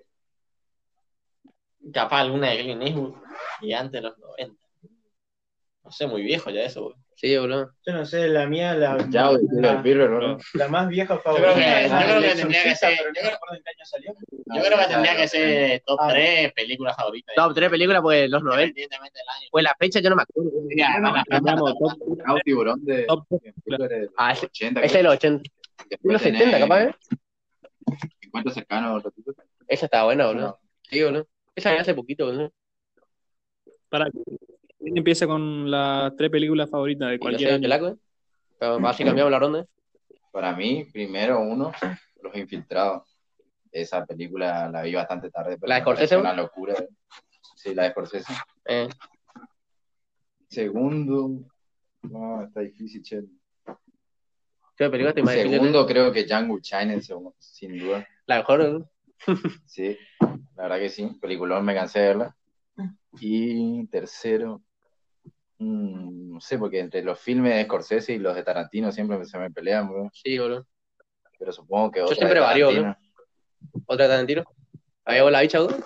[1.93, 3.15] Capaz alguna de Clint Eastwood.
[3.63, 4.55] Y antes de los 90.
[5.85, 6.95] No sé, muy viejo ya eso, güey.
[7.17, 7.73] Sí, boludo.
[7.85, 10.39] Yo no sé, la mía, la, Ya, güey, la, el Pirro, ¿no?
[10.55, 11.55] la más vieja creo favorita.
[11.55, 13.63] que- es yo creo El que tendría que ser- yo no me creo- acuerdo en
[13.65, 14.15] qué año salió.
[14.31, 16.09] Yo creo que tendría que ser top Ah.
[16.11, 17.35] 3 películas favoritas.
[17.35, 18.63] Top 3 películas, pues los 90.
[18.69, 19.49] Independientemente del año.
[19.51, 20.51] Pues la fecha yo no me acuerdo.
[20.71, 23.03] Y además la fecha Cambiamos, está top- Ah, tiburón de.
[23.07, 24.81] top- de Ah, ese- 80.
[24.81, 25.51] Ese es de los 80.
[25.91, 26.95] Después Los tenés 70, capaz, ¿eh?
[28.21, 29.03] 50 cercanos.
[29.67, 30.61] Esa estaba buena, boludo.
[30.89, 31.27] Sí, boludo.
[31.57, 32.53] Esa vi hace poquito, boludo.
[33.89, 34.25] Para ¿Quién
[34.81, 37.99] empieza con las tres películas favoritas de cualquier año?
[38.59, 39.67] Pero así cambiamos la ronda.
[40.33, 41.73] Para mí, primero uno,
[42.23, 43.17] Los Infiltrados.
[43.71, 45.57] Esa película la vi bastante tarde.
[45.59, 46.17] pero ¿La de Scorsese?
[46.17, 46.75] Una locura.
[47.55, 48.33] Sí, la de Scorsese.
[48.67, 48.89] Eh,
[50.49, 51.45] Segundo,
[52.03, 53.23] no, está difícil, che.
[54.77, 55.51] ¿Qué película te imaginas?
[55.51, 56.95] Segundo, creo que Django China,
[57.39, 58.07] sin duda.
[58.27, 58.91] La mejor, ¿no?
[59.67, 59.99] Sí,
[60.57, 61.19] la verdad que sí.
[61.21, 62.37] Peliculón, me cansé de verla.
[63.21, 64.63] Y tercero,
[65.59, 69.39] mm, no sé, porque entre los filmes de Scorsese y los de Tarantino siempre se
[69.39, 70.11] me pelean, bro.
[70.13, 70.67] Sí, boludo.
[71.39, 72.97] Pero supongo que otra siempre varío, Tarantino.
[73.87, 74.45] ¿Otra de Tarantino?
[75.05, 75.79] ¿Había vos la bicha, boludo?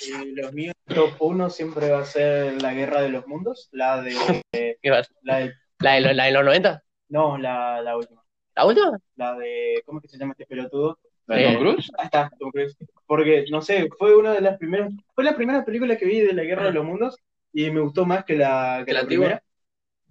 [0.00, 4.00] Y los míos, top 1 siempre va a ser La Guerra de los Mundos, la
[4.02, 4.12] de,
[4.82, 5.08] ¿Qué vas?
[5.22, 6.82] la de ¿La de, lo- la de los 90?
[7.08, 8.22] no, la, la última,
[8.54, 8.98] ¿La última?
[9.16, 10.98] la de, ¿cómo es que se llama este pelotudo?
[11.26, 11.90] ¿La de Tom Eh, Cruise?
[11.98, 12.76] Ah, está, Tom Cruise.
[13.06, 16.32] Porque, no sé, fue una de las primeras, fue la primera película que vi de
[16.32, 17.16] la Guerra de los Mundos
[17.52, 19.42] y me gustó más que la, que ¿Que la primera.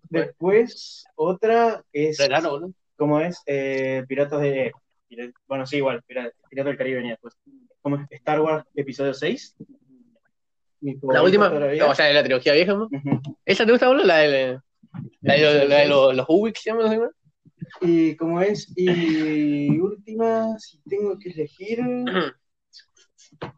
[0.10, 2.73] Después, otra es, Regalo, boludo.
[2.95, 3.41] ¿cómo es?
[3.45, 4.71] Eh, Piratas de,
[5.47, 7.36] bueno, sí, igual, Pirata, Pirata del Caribe venía después.
[7.82, 9.56] Como Star Wars Episodio 6.
[10.82, 11.86] Mi La última, todavía.
[11.86, 12.89] o sea, de la trilogía vieja, ¿no?
[13.45, 14.06] ¿Esa te gusta, boludo?
[14.06, 14.60] La de,
[15.21, 16.63] la de, la de los, los Ubix.
[16.67, 17.10] ¿No?
[17.82, 21.80] Y como es, y última, si tengo que elegir.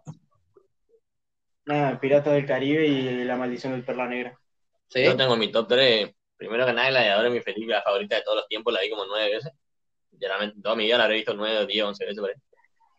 [1.70, 4.40] Nada, Pirata del Caribe y La Maldición del Perla Negra.
[4.88, 5.04] Sí.
[5.04, 6.12] Yo tengo mi top 3.
[6.36, 8.74] Primero que nada, Gladiador es mi película favorita de todos los tiempos.
[8.74, 9.52] La vi como nueve veces.
[10.12, 12.36] Generalmente, toda mi vida la habré visto nueve, diez, once veces por ahí.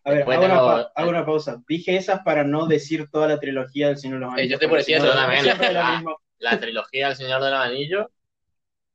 [0.04, 1.62] A ver, hago, una, tengo- pa- hago una pausa.
[1.66, 4.50] Dije esas para no decir toda la trilogía del Señor de los Eh, Anillos.
[4.50, 5.44] yo estoy por decir eso también.
[5.46, 6.02] lo Ah.
[6.38, 8.06] La trilogía del Señor de los Anillos.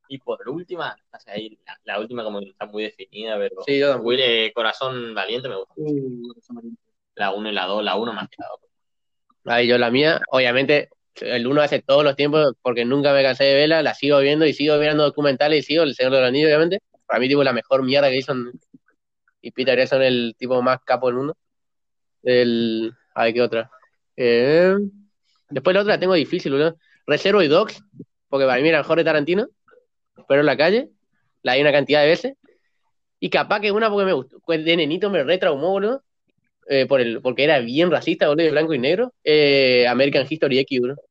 [0.07, 3.55] Y por última, o sea, ahí la, la última como que está muy definida, pero
[3.65, 3.97] Sí, yo.
[3.97, 5.73] Will, eh, Corazón Valiente me gusta.
[5.75, 6.31] Uh.
[7.15, 8.59] La 1 y la 2, la 1 más que la 2.
[9.45, 13.45] Ahí yo la mía, obviamente, el uno hace todos los tiempos porque nunca me cansé
[13.45, 16.27] de verla, la sigo viendo y sigo viendo documentales y sigo El Señor de los
[16.29, 16.79] Anillos, obviamente.
[17.05, 18.33] Para mí, tipo, la mejor mierda que hizo.
[19.41, 21.37] Y Peter Jackson el tipo más capo del mundo.
[22.23, 22.93] El...
[23.13, 23.69] A ver, ¿qué otra?
[24.17, 24.75] Eh,
[25.49, 26.77] Después la otra la tengo difícil, boludo.
[27.05, 27.83] Reservoir Dogs,
[28.29, 29.47] porque para mí era mejor de Tarantino,
[30.27, 30.89] pero en la calle,
[31.43, 32.33] la hay una cantidad de veces.
[33.19, 36.03] Y capaz que una porque me gustó, de nenito me retraumó, boludo.
[36.67, 39.13] Eh, por el, porque era bien racista, boludo, de blanco y negro.
[39.23, 41.01] Eh, American History X, boludo.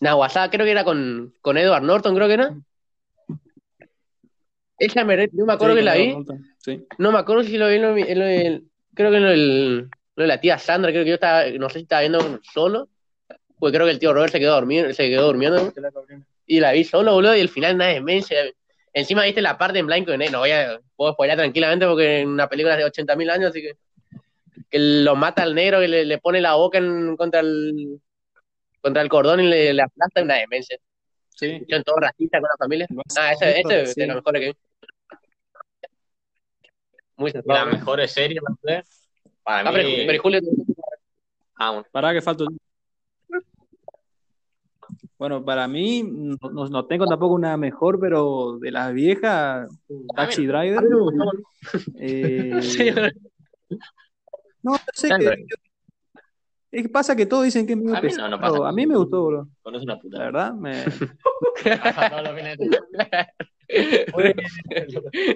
[0.00, 2.54] Nahuasá, creo que era con, con Edward Norton, creo que era.
[4.78, 6.14] Esa me no me acuerdo Sí, que la vi.
[6.58, 6.84] Sí.
[6.98, 9.88] No me acuerdo si lo vi en lo, en lo del- creo que en lo
[10.22, 12.88] de la tía Sandra, creo que yo estaba, no sé si estaba viendo solo,
[13.58, 15.72] pues creo que el tío Robert se quedó dormido, se quedó durmiendo,
[16.46, 18.38] y la vi solo, boludo, y el final nada de demencia.
[18.96, 22.20] Encima viste la parte en blanco y negro, no voy a, puedo spoiler tranquilamente porque
[22.20, 23.74] en una película de 80.000 años, así que,
[24.70, 28.00] que lo mata al negro, que le, le pone la boca en- contra el
[28.80, 30.78] contra el cordón y le, le aplasta una demencia.
[31.28, 31.60] Sí.
[31.68, 32.86] Son todos racistas con la familia.
[33.18, 34.00] Ah, ese, ese es Sí.
[34.00, 34.52] de lo mejor que vi.
[37.18, 37.30] Muy
[38.08, 38.82] series, no sé,
[39.42, 39.76] para Ah, mí.
[39.76, 40.40] pero, pero Julio,
[41.58, 41.86] Ah, bueno.
[41.92, 42.44] Pará que falta.
[45.18, 49.68] Bueno, para mí no, no- no tengo tampoco una mejor, pero de las viejas,
[50.14, 50.84] Taxi Driver.
[51.98, 52.90] eh, Sí,
[54.62, 55.46] no, no sé qué.
[56.72, 58.28] Es que pasa que todos dicen que es muy A mí no, pesado.
[58.28, 59.48] no pasa a mí me gustó, bro.
[59.62, 60.18] Conoce una puta.
[60.18, 60.84] La verdad, me...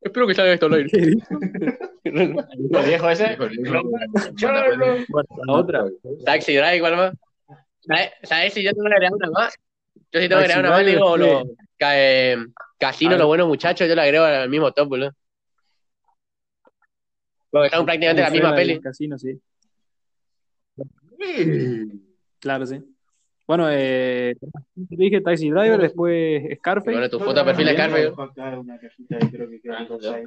[0.00, 0.90] Espero que salga esto al aire.
[2.04, 3.36] ¿El viejo ese?
[5.46, 5.84] La otra.
[6.24, 7.14] Taxi Drive, igual más.
[7.80, 8.10] ¿Sabes?
[8.22, 9.54] ¿Sabes si yo tengo que agregar una más?
[10.12, 12.36] Yo sí tengo que Taxi agregar una más, digo, lo, ca- eh,
[12.78, 13.18] Casino, Ah.
[13.18, 15.12] los buenos muchachos, yo la agrego al mismo top, boludo.
[17.50, 18.80] Porque son prácticamente la misma del peli.
[18.80, 19.40] Casino, sí.
[22.38, 22.80] Claro, sí.
[23.46, 24.36] Bueno, eh,
[24.74, 26.90] dije Taxi Driver, después Scarface.
[26.90, 28.08] Bueno, tu foto de perfil de Scarface.
[28.58, 30.24] Una cajita ahí, creo que queda Ah, cosa ahí.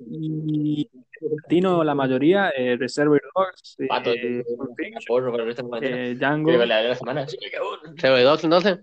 [0.00, 0.88] Y
[1.20, 5.96] latino la mayoría, eh, Reservoir Dogs, eh, Pato, Fiction, porro la cuarentena.
[5.96, 7.28] eh, Django, la de la semana.
[7.28, 7.96] Sí, cabrón.
[7.98, 8.78] ¿Se ve dos entonces?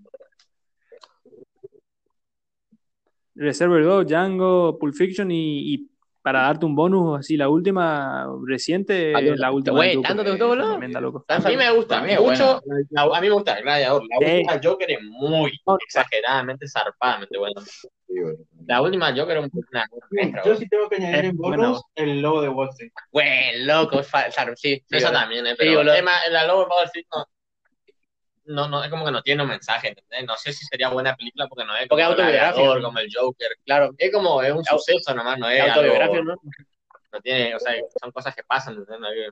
[3.36, 5.90] Reservoir Dogs, Django, Pulp Fiction y, y
[6.26, 9.76] para darte un bonus, así la última reciente, Ah, la última.
[9.78, 10.72] güey, ¿tanto te gustó, boludo?
[10.72, 11.24] tremenda, loco.
[11.28, 12.64] A mí me gusta También, mucho.
[12.90, 14.02] la- a mí me gusta Gladiador.
[14.10, 14.34] La Sí.
[14.38, 15.52] última Joker es muy
[15.86, 17.62] exageradamente zarpadamente buena.
[18.08, 18.38] Bueno.
[18.66, 22.22] La última Joker es una maestra, Yo sí tengo que añadir Es en bonus el
[22.22, 22.92] logo de Wall Street.
[23.12, 24.08] Güey, loco, es
[24.56, 24.82] sí.
[24.90, 25.54] sí, Esa también, ¿eh?
[25.56, 27.24] Pero más, la Lower Power Street no,
[28.46, 30.26] no, no, es como que no tiene un mensaje, ¿entendés?
[30.26, 32.82] No sé si sería buena película porque no es Porque como autobiográfico.
[32.82, 33.50] Como el Joker.
[33.66, 36.42] Claro, Es como, es un suceso nomás, no es autobiográfico, algo, ¿no?
[37.12, 39.32] no tiene, o sea, son cosas que pasan, ¿entendés?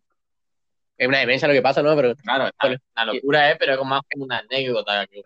[0.98, 1.96] Es- una demencia lo que pasa, ¿no?
[1.96, 2.50] Pero Claro,
[2.96, 5.22] la locura es, pero es como más como una anécdota que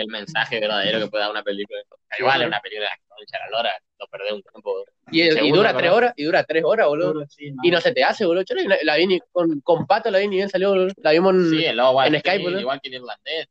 [0.00, 1.80] el mensaje verdadero que puede dar una película.
[2.18, 4.84] Igual es una película de concha la lora, lo perdés un tiempo.
[5.10, 5.78] Y, y dura ¿no?
[5.78, 7.24] tres horas, y dura tres horas, boludo.
[7.28, 8.44] Sí, Y no se te hace, boludo.
[8.44, 10.92] Yo la, la vi ni, con, con Pato, la vi ni bien salió, boludo.
[11.02, 11.78] La vimos en Sí, el
[12.20, 12.60] Skype, boludo.
[12.60, 13.48] igual que el irlandés,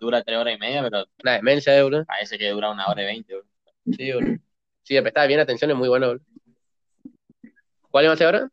[0.00, 2.04] dura tres horas y media, pero una demencia, eh, boludo.
[2.06, 3.34] parece que dura una hora y veinte.
[3.34, 3.48] boludo.
[3.96, 4.36] Sí, boludo.
[4.82, 6.24] Sí, le prestaba bien atención, es muy bueno, boludo.
[7.90, 8.48] ¿Cuál iba a hacer ahora?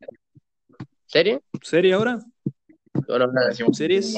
[1.06, 1.40] ¿Serie?
[1.62, 2.18] ¿Serie ahora?
[3.06, 3.72] No, no, no.
[3.72, 4.14] ¿Series?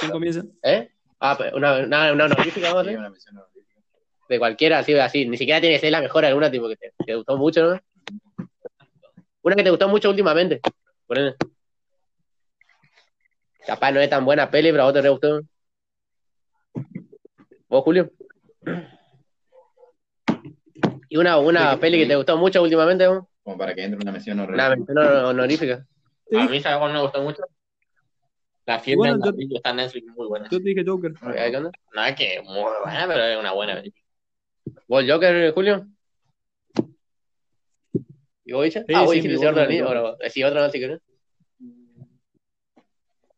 [0.00, 0.42] ¿Quién comienza?
[0.62, 0.90] ¿Eh?
[1.20, 3.80] Ah, pues, una, una, una honorífica, Sí, una mención honorífica.
[4.28, 5.26] De cualquiera, así, así.
[5.26, 7.80] Ni siquiera tiene que ser la mejor alguna, tipo, que te, te gustó mucho, ¿no?
[9.42, 10.60] Una que te gustó mucho últimamente.
[13.66, 15.40] Capaz no es tan buena peli, pero a vos te re gustó.
[17.68, 18.10] ¿Vos, Julio?
[21.08, 23.06] ¿Y una, una peli que te gustó mucho últimamente?
[23.42, 24.76] Como para que entre una mención Una honorífica.
[24.76, 25.86] mención honor- honorífica.
[26.38, 27.42] A mí, ¿sabes cuál me gustó mucho?
[28.68, 30.46] La fiebre Bueno, yo- ladrillo está en Netflix muy buena.
[30.50, 31.12] Yo te dije Joker.
[31.22, 34.04] No es que muy buena, pero es una buena película.
[34.86, 35.86] ¿Vos Joker, Julio?
[38.44, 38.80] ¿Y vos, Bicha?
[38.86, 39.88] Sí, ah, vos sí, dijiste de Anillos.
[39.88, 41.00] mi Bueno, decí otra más si querés.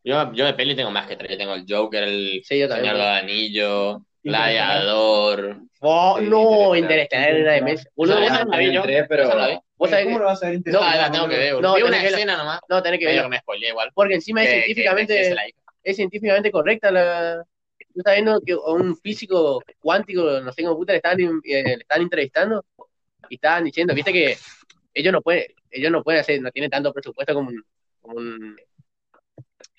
[0.03, 1.31] Yo, yo de peli tengo más que tres.
[1.31, 5.61] Yo tengo el Joker, el Sí, yo Señor del Anillo, Gladiador.
[5.81, 6.79] Oh, Sí, no, Interestelar.
[6.79, 7.89] Interestelar era de mes.
[7.95, 8.83] Boludo, Ah, vos esa sabés- no la vi yo.
[8.83, 11.37] Tres, pero- Vos sabés ¿Cómo que- lo vas a ver No, Ah, la tengo que
[11.39, 11.55] ver.
[11.59, 12.61] no, vi una escena nomás.
[12.69, 13.91] No, tenés que que me spoileé igual.
[13.95, 15.35] Porque encima es científicamente,
[15.83, 17.43] es científicamente correcta la.
[17.79, 21.63] Yo estaba viendo que a un físico cuántico, no sé cómo puta, le estaban, eh,
[21.65, 22.63] le estaban entrevistando
[23.31, 24.37] y estaban diciendo, viste que
[24.93, 27.65] ellos no pueden, ellos no pueden hacer, no tienen tanto presupuesto como un,
[28.03, 28.57] como un-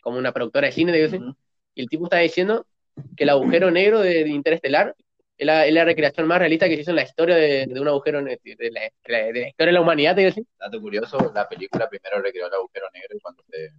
[0.02, 1.18] como una productora de cine, digo así.
[1.18, 1.36] Ujú.
[1.76, 2.66] Y el tipo está diciendo
[3.16, 4.96] que el agujero negro de, de Interestelar
[5.38, 7.80] es la, es la recreación más realista que se hizo en la historia de, de
[7.80, 10.46] un agujero de la, de la- de la historia de la humanidad, digo así.
[10.60, 13.72] Dato curioso, la película primero recreó el agujero negro y cuando se,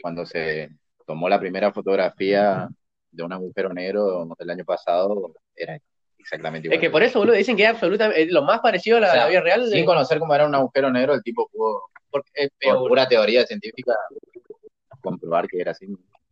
[0.00, 0.70] cuando se
[1.06, 2.68] tomó la primera fotografía
[3.10, 5.76] de un agujero negro el año pasado, era
[6.16, 6.76] exactamente igual.
[6.76, 9.12] Es que por eso, boludo, dicen que es absolutamente lo más parecido a la, O
[9.12, 9.68] sea, la vida real.
[9.68, 12.86] de- Sin conocer cómo era un agujero negro, el tipo pudo, porque, eh, por pero-
[12.86, 13.94] pura teoría científica,
[15.00, 15.86] comprobar que era así.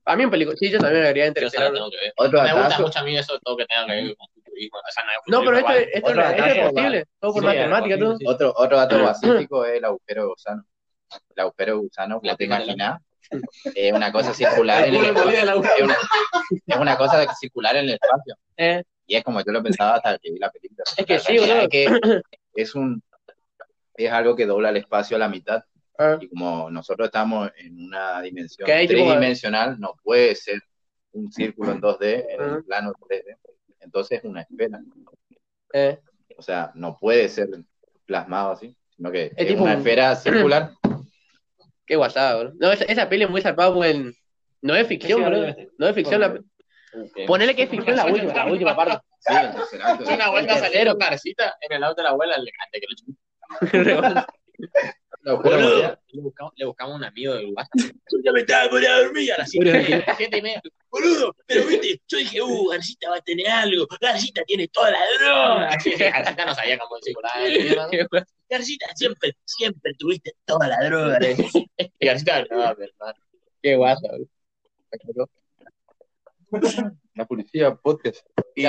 [0.09, 2.12] A mí en película, sí, yo también me vería Yo que ver.
[2.16, 4.79] Otro Me gusta mucho a mí eso todo que tenga que ver con futurismo.
[4.79, 7.33] O sea, no, es No, pero esto, futurismo, esto, Otro esto es detalle, posible, todo
[7.33, 8.12] por Sí, matemática, es todo.
[8.12, 10.64] posible, otro, otro dato basístico es el agujero de gusano.
[11.37, 13.01] El agujero de gusano, La te imaginas,
[13.75, 15.38] es una cosa circular en el espacio.
[16.66, 18.35] Es una, es cosa circular en el espacio.
[18.57, 20.85] Eh, Y es como yo lo pensaba hasta que vi la película.
[20.97, 21.55] Es que La sí, boludo.
[21.61, 21.87] es que
[22.55, 23.03] es un
[23.97, 25.64] es algo que dobla el espacio a la mitad
[25.99, 30.61] ah, y como nosotros estamos en una dimensión tridimensional, no puede ser
[31.13, 32.57] un círculo en 2D en Ajá.
[32.57, 33.37] un plano 3D.
[33.81, 34.81] Entonces es una esfera.
[35.73, 35.99] eh.
[36.37, 37.49] O sea, no puede ser
[38.07, 40.71] plasmado así, sino que es, tipo una un- esfera circular.
[41.87, 42.55] Qué guasada, boludo.
[42.61, 44.15] No, esa, esa peli es muy zarpada porque el-
[44.63, 45.55] no es ficción, boludo.
[45.79, 46.21] No es ficción.
[46.21, 46.41] La...
[47.27, 48.99] Ponele que es ficción la última, la última parte.
[49.21, 50.05] Sí, el tercer acto.
[50.05, 52.87] Yo una vuelta El con Garcita en el auto de la abuela, le canté que
[54.15, 54.27] lo.
[55.25, 57.71] Boludo, le buscamos, le buscamos un amigo del WhatsApp.
[58.13, 60.43] Yo ya me estaba por ir a dormir a las siete, a las siete y
[60.43, 60.63] media.
[60.91, 63.87] Boludo, pero viste, yo dije, uh, Garcita va a tener algo.
[64.01, 65.69] Garcita tiene toda la droga.
[65.69, 68.27] Garcita no sabía cómo decir nada.
[68.49, 71.19] Garcita, siempre, siempre tuviste toda la droga.
[72.01, 73.15] Garcita, no, verdad.
[73.63, 74.09] Qué guasa,
[74.91, 75.29] boludo.
[77.15, 78.25] La policía, podcast.
[78.55, 78.65] Y,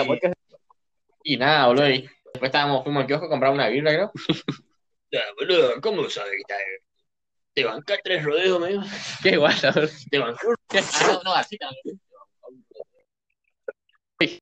[1.24, 1.90] y nada, boludo.
[1.90, 2.02] Y
[2.34, 4.12] después estábamos, fuimos al kiosco a comprar una birra, creo.
[5.12, 6.56] Ya, boludo, ¿cómo sabes que está?
[7.54, 8.84] Te bancás tres rodeos, me dijo.
[9.24, 9.72] Qué boludo.
[10.10, 10.40] Te bancó.
[10.72, 11.70] Ah, no, no, Garcita.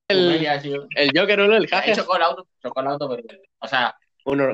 [0.08, 0.44] El,
[0.96, 1.94] el Joker, boludo, el Ahí jaja.
[1.94, 3.22] chocó el auto, chocó el auto, pero,
[3.60, 4.48] o sea, Uno,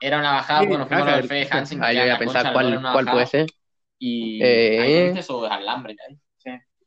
[0.00, 2.52] era una bajada, Sí, bueno, fuimos a ver Fede Hansen, Ah, era voy a pensar
[2.52, 3.46] cuál, cuál puede ser.
[3.98, 4.80] Y Eh.
[4.80, 6.18] ahí viste esos alambres ahí.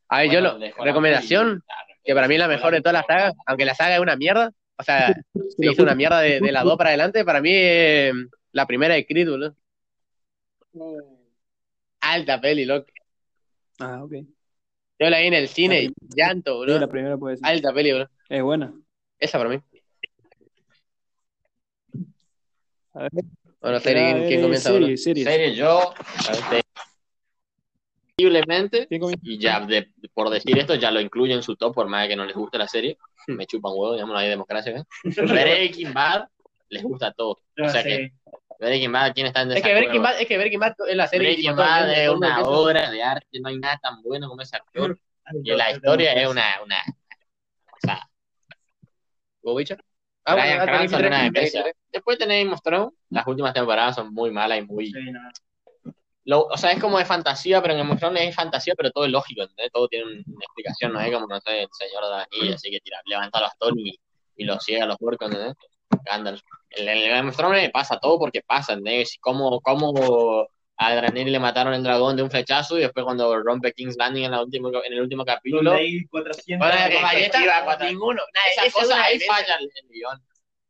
[0.10, 2.82] A ver, yo lo, recomendación, moto y- claro, que para mí es la mejor de
[2.82, 5.14] toda la saga, aunque la saga es una mierda, o sea,
[5.58, 8.14] se hizo una mierda de, de las dos para adelante, para mí es
[8.52, 9.56] la primera de Creed, boludo.
[12.00, 12.88] Alta peli, loco.
[13.80, 14.14] Ah, ok.
[15.00, 17.48] Yo la vi en el cine, llanto, Sí, la primera puede ser.
[17.48, 18.10] Alta peli, boludo.
[18.30, 18.74] Es buena.
[19.20, 19.60] Esa para mí.
[22.94, 23.12] A ver.
[23.60, 24.88] Bueno, serie, ¿quién, eh, comienza, boludo?
[24.88, 25.28] series, series.
[25.28, 25.94] serie, yo,
[26.32, 26.62] este,
[28.18, 28.88] posiblemente,
[29.22, 32.16] y ya de- por decir esto, ya lo incluyo en su top, por más que
[32.16, 34.88] no les guste la serie, me chupan huevo, digamos, no hay democracia acá.
[35.04, 36.28] Breaking Bad
[36.70, 37.38] les gusta a todos.
[37.64, 38.12] O sea que
[38.60, 39.72] Breaking Bad, ¿quién está en Es que?
[39.72, 43.04] Breaking Bad, es que Breaking Bad es la serie Breaking Bad es una obra de
[43.04, 44.98] arte, no hay nada tan bueno como ese actor.
[45.44, 48.00] Y la historia es una, una, o sea,
[49.44, 49.76] ¿Vos, bicho?
[50.24, 51.66] Ah, ah, Cranston una demencia.
[51.92, 52.18] Después
[52.50, 54.94] of Thrones, las últimas temporadas son muy malas y muy...
[56.28, 58.92] Lo- o sea, es como de fantasía, pero en Game of Thrones es fantasía, pero
[58.92, 59.72] todo es lógico, ¿entendés?
[59.72, 62.70] Todo tiene un- una explicación, no es como, no sé, el Señor de Anillos, así
[62.70, 63.98] que tira, levanta los bastón y,
[64.36, 65.56] y lo ciega a los puercos, ¿entendés?
[66.06, 66.42] Gandalf.
[66.72, 69.18] En el Game of Thrones pasa todo porque pasa, ¿entendés?
[69.22, 70.48] Como, como
[70.80, 74.26] a Draenei le mataron el dragón de un flechazo y después cuando rompe King's Landing
[74.26, 75.72] en, la último, en el último capítulo,
[76.60, 78.22] Bueno, Eh, con ballesta, efectiva, cuatro- ninguno.
[78.34, 80.22] Nah, esa esa es cosa una ahí falla el, el guion.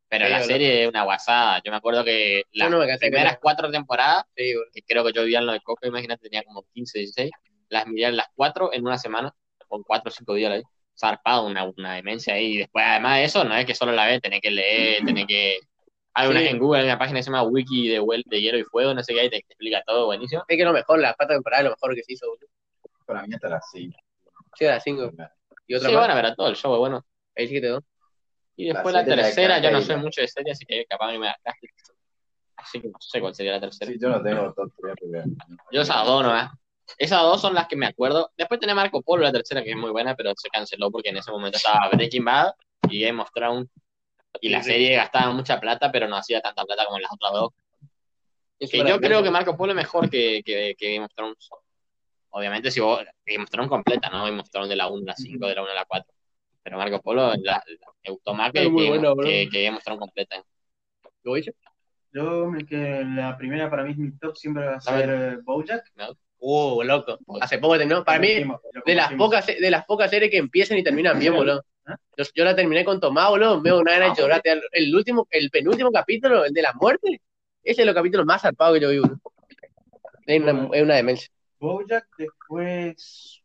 [0.09, 0.47] Pero Sí, la boludo.
[0.53, 1.61] serie es una guasada.
[1.63, 5.39] Yo me acuerdo que las no primeras cuatro temporadas, Sí, que creo que yo vivía
[5.39, 7.31] en lo de Coco, imagínate, tenía como 15, 16,
[7.69, 9.33] las miré las cuatro en una semana,
[9.67, 10.61] con cuatro o cinco días ahí.
[10.99, 12.53] Zarpado, una, una demencia ahí.
[12.53, 15.27] Y después, además de eso, no es que solo la ves, tenés que leer, tenés
[15.27, 15.59] que.
[16.13, 16.47] Hay una Sí.
[16.47, 19.03] en Google, hay una página que se llama Wiki de, de Hielo y Fuego, no
[19.03, 20.43] sé qué, ahí te, te explica todo, buenísimo.
[20.47, 22.47] Es que lo mejor, la cuarta temporada es lo mejor que se hizo, boludo.
[23.05, 23.99] Para mí hasta las 5.
[24.57, 25.11] Sí, a las cinco.
[25.67, 26.07] Y otra Sí, más.
[26.07, 27.05] bueno, pero todo el show es bueno.
[27.35, 27.81] Ahí sí que te doy.
[28.57, 30.85] Y La después la, la tercera, yo no sé la- mucho de serie, así que
[30.85, 31.37] capaz mí me da
[32.57, 33.91] Así que no sé cuál sería la tercera.
[33.91, 35.23] Sí, yo no tengo top 3 porque.
[35.71, 36.51] Yo esas dos nomás.
[36.97, 38.31] Esas dos son las que me acuerdo.
[38.35, 41.17] Después tenía Marco Polo, la tercera, que es muy buena, pero se canceló porque en
[41.17, 42.53] ese momento estaba Breaking Bad
[42.89, 43.69] y Game of Thrones.
[44.41, 47.51] Y la serie gastaba mucha plata, pero no hacía tanta plata como las otras dos.
[48.59, 51.49] Que yo creo que Marco Polo es mejor que, que, que Game of Thrones.
[52.31, 53.01] Obviamente, si vos.
[53.25, 54.25] Game of Thrones completa, ¿no?
[54.25, 56.13] Game of Thrones de la 1 a la 5, de la 1 a la 4.
[56.67, 57.63] Pero Marco Polo la, la,
[58.03, 60.43] me gustó más que, bueno, que, que Thrones completa.
[61.23, 61.53] ¿Lo he dicho?
[62.11, 65.85] Yo, me- que la primera para mí, mi top siempre va a ser eh, Bojack.
[66.39, 67.19] Uh, loco.
[67.39, 68.03] Hace poco terminó.
[68.03, 68.43] Para mí,
[68.85, 71.63] de las pocas de las pocas series que empiezan y terminan bien, boludo.
[71.85, 71.95] ¿Ah?
[72.17, 73.61] Yo, yo la terminé con Tomás, boludo.
[73.61, 74.41] Me dio una gana de llorar.
[74.43, 77.21] El, el último, el penúltimo capítulo, el de la muerte,
[77.63, 79.21] ese es los capítulos más zarpados que yo vi, boludo.
[80.25, 81.29] Es una, es una demencia.
[81.61, 83.41] Bojack después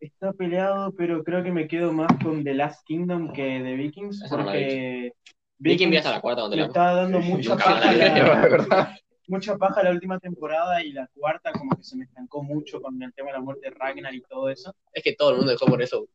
[0.00, 4.22] está peleado, pero creo que me quedo más con The Last Kingdom que The Vikings,
[4.30, 5.12] no porque
[5.58, 6.68] Viking vi hasta la cuarta donde le la.
[6.68, 11.82] estaba dando mucha paja, la mucha paja la última temporada y la cuarta como que
[11.82, 14.74] se me estancó mucho con el tema de la muerte de Ragnar y todo eso.
[14.92, 16.06] Es que todo el mundo dejó por eso.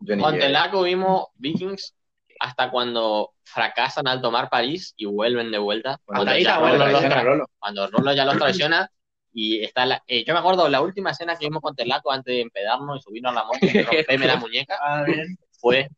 [0.00, 0.46] Yo ni Con llegué.
[0.46, 1.94] Telaco vimos Vikings
[2.38, 6.00] hasta cuando fracasan al tomar París y vuelven de vuelta.
[6.38, 7.46] Ya Rolo Rolo.
[7.58, 8.90] cuando Rolo ya los traiciona
[9.38, 10.02] y está la...
[10.06, 13.02] eh, yo me acuerdo la última escena que vimos con Telaco antes de empedarnos y
[13.02, 15.36] subirnos a la moto y romperme la muñeca Ah, bien.
[15.60, 15.88] fue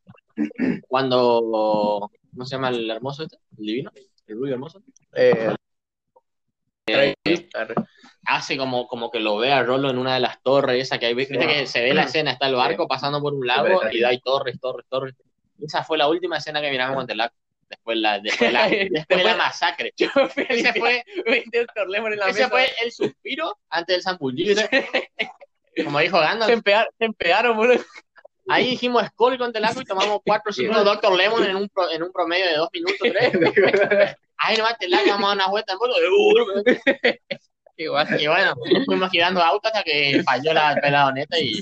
[0.89, 2.11] cuando...
[2.33, 3.37] ¿Cómo se llama el hermoso este?
[3.59, 3.93] ¿El divino?
[4.27, 4.83] ¿El rubio hermoso?
[5.15, 5.55] Eh,
[8.27, 11.07] hace como, como que lo ve a Rolo en una de las torres, esa que
[11.07, 14.03] hay, viste que se ve la escena, está el barco pasando por un lago y
[14.05, 15.15] hay torres, torres, torres.
[15.61, 17.35] Esa fue la última escena que miramos con Telaco.
[17.71, 19.93] Después la, después la, después la masacre.
[19.97, 21.05] yo Ese fue,
[22.15, 22.49] en la ese mesa.
[22.51, 24.57] fue el suspiro antes del zambullillo.
[25.85, 26.63] Como dijo Se, Gandalf,
[26.99, 27.81] se empearon, boludo.
[28.49, 31.17] ahí dijimos Skull con Telaco y tomamos 4 o 5 Dr.
[31.17, 33.33] Lemon en un, pro- en un promedio de 2 minutos, 3.
[34.41, 36.65] Ahí nomás Telaco vamos a una vuelta en.
[37.77, 38.07] Qué guay.
[38.19, 38.55] Y bueno,
[38.87, 41.61] fuimos girando autos hasta que falló la peladoneta y,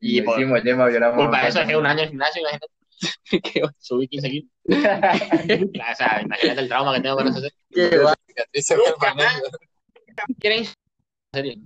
[0.00, 0.38] y Y por,
[0.88, 1.16] violamos.
[1.48, 2.66] eso dejé un año en gimnasio, imagínate.
[3.30, 3.62] Qué
[4.08, 4.50] 15 kilos.
[4.64, 7.40] o sea, imagínate el trauma que tengo con eso.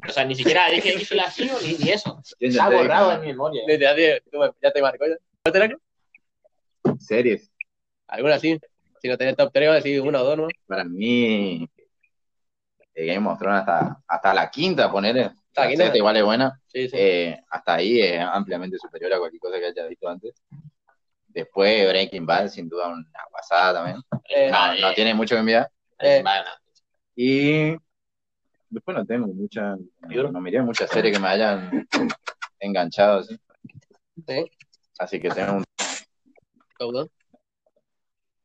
[0.08, 2.20] O sea, ni siquiera dije ni, ni eso.
[2.38, 3.62] Está borrado en mi memoria.
[3.78, 4.22] Ya te,
[4.62, 5.16] ya te marcó ya.
[5.44, 5.78] ¿No te la-
[6.98, 7.50] Series.
[8.08, 8.58] Alguna así.
[9.00, 10.48] Si no tenés top 3, vas a decir uno o dos, ¿no?
[10.66, 11.66] Para mí,
[12.94, 15.30] eh, Game of Thrones hasta, hasta la quinta, ponerle.
[15.54, 15.96] La quinta.
[15.96, 16.60] igual es buena.
[16.66, 16.96] Sí, sí.
[16.98, 20.34] Eh, hasta ahí es ampliamente superior a cualquier cosa que haya visto antes.
[21.32, 24.02] Después Breaking Bad, sin duda, una pasada también.
[24.28, 25.70] Eh, No, no tiene mucho que enviar.
[26.00, 26.24] Eh.
[27.16, 27.76] Y
[28.68, 31.86] después no tengo mucha, no, no miré muchas series que me hayan
[32.58, 33.38] enganchado así.
[34.26, 34.50] sí.
[34.98, 35.64] Así que tengo un
[36.78, 37.08] Top dos.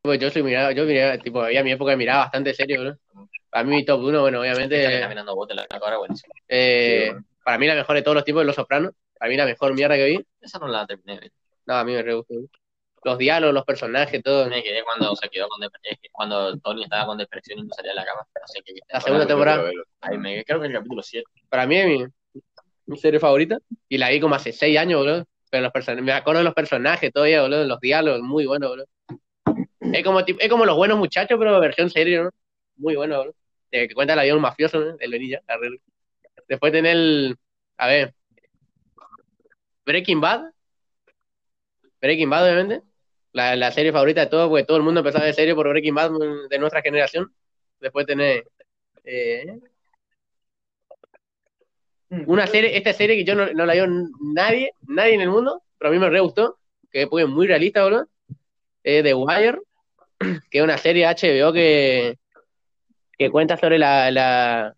[0.02, 3.28] Pues yo soy miraba, yo miraba, tipo, había mi época miraba bastante serio, bro.
[3.50, 6.34] Para mí mi top 1, bueno, está obviamente, caminando bote la ahora buenísimo.
[6.48, 7.26] eh, Sí, bueno.
[7.44, 8.92] para mí la mejor de todos los tiempos de Los Sopranos.
[9.18, 10.26] Para mí la mejor mierda que vi.
[10.42, 11.20] Esa no la terminé.
[11.20, 11.32] ver.
[11.66, 12.36] No, a mí me re gustó.
[13.06, 14.50] Los diálogos, los personajes, todo.
[14.50, 17.92] Me quedé cuando se quedó con depresión, cuando Tony estaba con depresión y no salía
[17.92, 18.22] de la cama.
[18.34, 18.74] No sé qué.
[18.92, 19.72] La segunda temporada.
[20.18, 21.30] Me creo que el capítulo 7.
[21.48, 22.06] Para mí es mi,
[22.88, 23.60] mi serie favorita.
[23.88, 25.24] Y la vi como hace 6 años, boludo.
[25.52, 27.64] Pero los person- me acuerdo de los personajes todavía, boludo.
[27.66, 28.88] Los diálogos, muy buenos, boludo.
[29.94, 32.32] Es como, tipo- es como los buenos muchachos, pero versión serie, ¿no?
[32.78, 33.36] Muy bueno, boludo.
[33.72, 34.96] De que cuenta la vida de un mafioso, ¿no?
[35.00, 35.42] El Benilla.
[36.48, 37.36] Después tener el.
[37.78, 38.16] A ver.
[39.86, 40.46] Breaking Bad.
[42.02, 42.82] Breaking Bad, obviamente.
[43.36, 45.68] La, la serie favorita de todos, porque todo el mundo empezó a ver serie por
[45.70, 47.32] Breaking Bad mm, de nuestra generación.
[47.80, 48.46] Después tener.
[49.06, 49.60] eh,
[52.28, 53.88] una serie, esta serie que yo no, la vio
[54.34, 56.58] nadie, nadie en el mundo, pero a mí me re gustó,
[56.92, 58.08] que es muy realista, boludo.
[58.84, 59.60] Es The Wire,
[60.52, 62.18] que es una serie HBO que,
[63.18, 64.76] que cuenta sobre la, la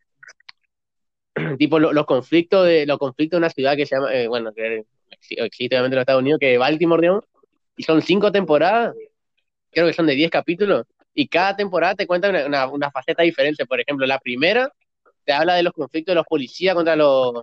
[1.57, 4.53] tipo lo- los conflictos de los conflictos de una ciudad que se llama, eh, bueno,
[4.53, 7.23] que exi- existe obviamente en los Estados Unidos, que es Baltimore, digamos,
[7.77, 8.95] y son cinco temporadas,
[9.71, 13.23] creo que son de diez capítulos, y cada temporada te cuenta una, una, una faceta
[13.23, 13.65] diferente.
[13.65, 14.71] Por ejemplo, la primera
[15.23, 17.33] te habla de los conflictos de los policías contra los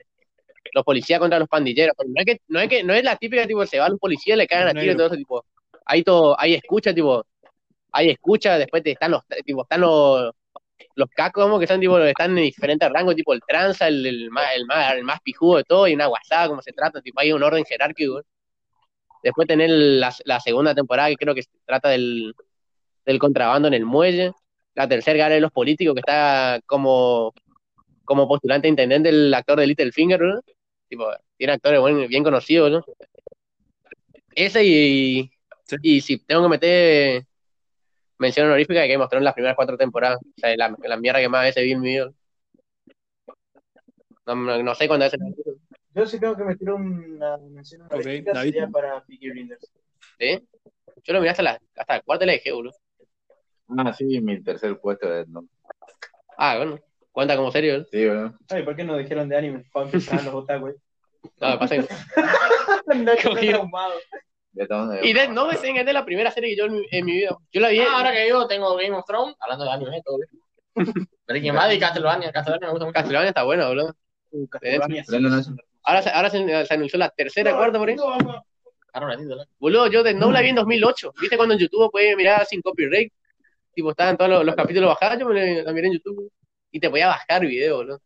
[0.73, 1.95] los policías contra los pandilleros.
[1.97, 4.01] Pero no es que no es que no es la típica tipo se van los
[4.01, 5.45] policías le cagan a tiro y todo eso tipo.
[5.87, 7.27] Hay todo, hay escucha tipo,
[7.93, 10.33] hay escucha, después te están los tipo están los
[10.97, 14.31] los cacos como que son tipo están en diferentes rangos, tipo el tranza, el, el
[14.31, 17.21] más el más el más pijudo de todo y una guasada como se trata, tipo
[17.21, 18.23] hay un orden jerárquico.
[19.25, 22.35] Después tener la, la segunda temporada que creo que se trata del
[23.05, 24.33] del contrabando en el muelle.
[24.75, 27.33] La tercera gana de los políticos que está como
[28.05, 30.41] como postulante intendente el actor de Littlefinger, ¿no?
[30.89, 31.07] Tipo,
[31.37, 32.85] tiene actores buen- bien conocidos, ¿no?
[34.35, 35.31] Ese y,
[35.65, 35.77] Sí.
[35.83, 37.25] y si tengo que meter
[38.19, 40.19] mención honorífica que mostró en las primeras cuatro temporadas.
[40.23, 42.13] O sea, la, la mierda que más veces vi en mi vida.
[44.27, 45.21] No, no, no sé cuándo es el
[45.95, 48.53] Yo sí tengo que meter una mención Ok, honorífica, David.
[48.53, 49.73] sería para Peaky Blinders.
[50.19, 50.49] ¿Sí?
[51.05, 52.75] Yo lo miré hasta la, hasta la cuarta y la dejé, boludo.
[53.79, 55.47] Ah, sí, mi tercer puesto de no.
[56.37, 56.79] Ah, bueno.
[57.13, 57.85] Cuenta como serio, ¿no?
[57.91, 58.37] Sí, bueno.
[58.51, 59.65] Ay, ¿por qué no dijeron de anime?
[59.73, 60.75] Para empezar los otaku.
[61.41, 61.83] No, me pasa que...
[62.95, 63.13] No,
[64.69, 67.05] todos- Y Death Note es es de la primera serie que yo en mi, en
[67.05, 67.37] mi vida.
[67.53, 67.81] Yo la vi.
[67.81, 70.29] Ah, ahora que digo, tengo Game of Thrones, hablando de anime, todo bien.
[71.27, 72.33] Breaking Bad y Castlevania.
[72.33, 72.95] Castlevania me gusta mucho.
[72.95, 73.95] Castlevania está buena, boludo.
[74.51, 75.05] Castlevania.
[75.07, 75.55] Prendo eso.
[75.85, 77.97] Ahora, se- ahora se, se anunció la tercera, cuarta por ahí.
[77.97, 78.17] ¿no?
[79.59, 81.13] Boludo, yo Death Note la vi en 2008.
[81.21, 83.13] ¿Viste cuando en YouTube puedes mirar sin copyright?
[83.75, 86.31] Tipo, estaban todos los, los capítulos bajados, yo me la, la miré en YouTube.
[86.71, 88.01] Y te podía bajar video, boludo.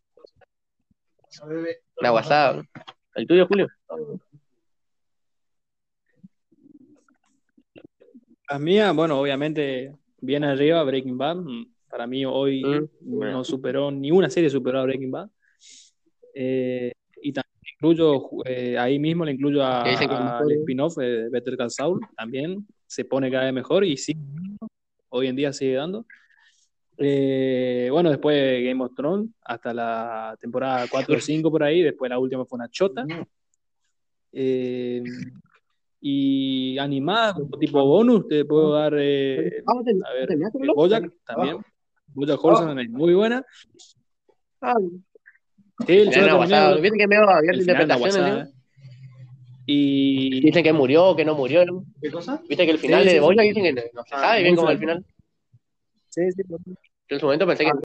[2.11, 2.68] Guasada, boludo.
[3.14, 3.68] ¿El tuyo, Julio?
[8.51, 11.37] Las mías, bueno, obviamente, bien arriba Breaking Bad.
[11.37, 12.62] Mm, Para mí hoy
[13.01, 15.29] Mm, no superó, ni una serie superó a Breaking Bad.
[16.35, 20.00] Eh, y también incluyo, eh, ahí mismo le incluyo a- es
[20.40, 24.16] al spin-off de Better Call Saul, también se pone cada vez mejor y sí,
[25.10, 26.04] hoy en día sigue dando.
[26.96, 32.08] Eh, bueno, después Game of Thrones, hasta la temporada 4 o 5 por ahí, después
[32.08, 33.04] la última fue una chota.
[34.32, 35.02] Eh,
[36.00, 40.36] y animada, como tipo bonus, te puedo dar, eh, Ah, a ver, eh,
[40.74, 41.56] Bojack también.
[42.14, 43.44] Bojack Horseman es muy buena.
[45.81, 46.74] Ah, Sí, el show terminó, guasada.
[46.76, 48.55] Viste que me va a abierto el final una interpretaciones.
[49.66, 51.64] Y Dicen que murió, que no murió.
[51.66, 51.85] ¿no?
[52.01, 52.41] ¿Qué cosa?
[52.49, 53.24] Viste que el final Sí, sí, de sí.
[53.26, 55.05] Bojack dicen que no, no se Ah, sabe bien muy cómo es el final.
[56.09, 57.70] sí, sí, Yo en su momento pensé que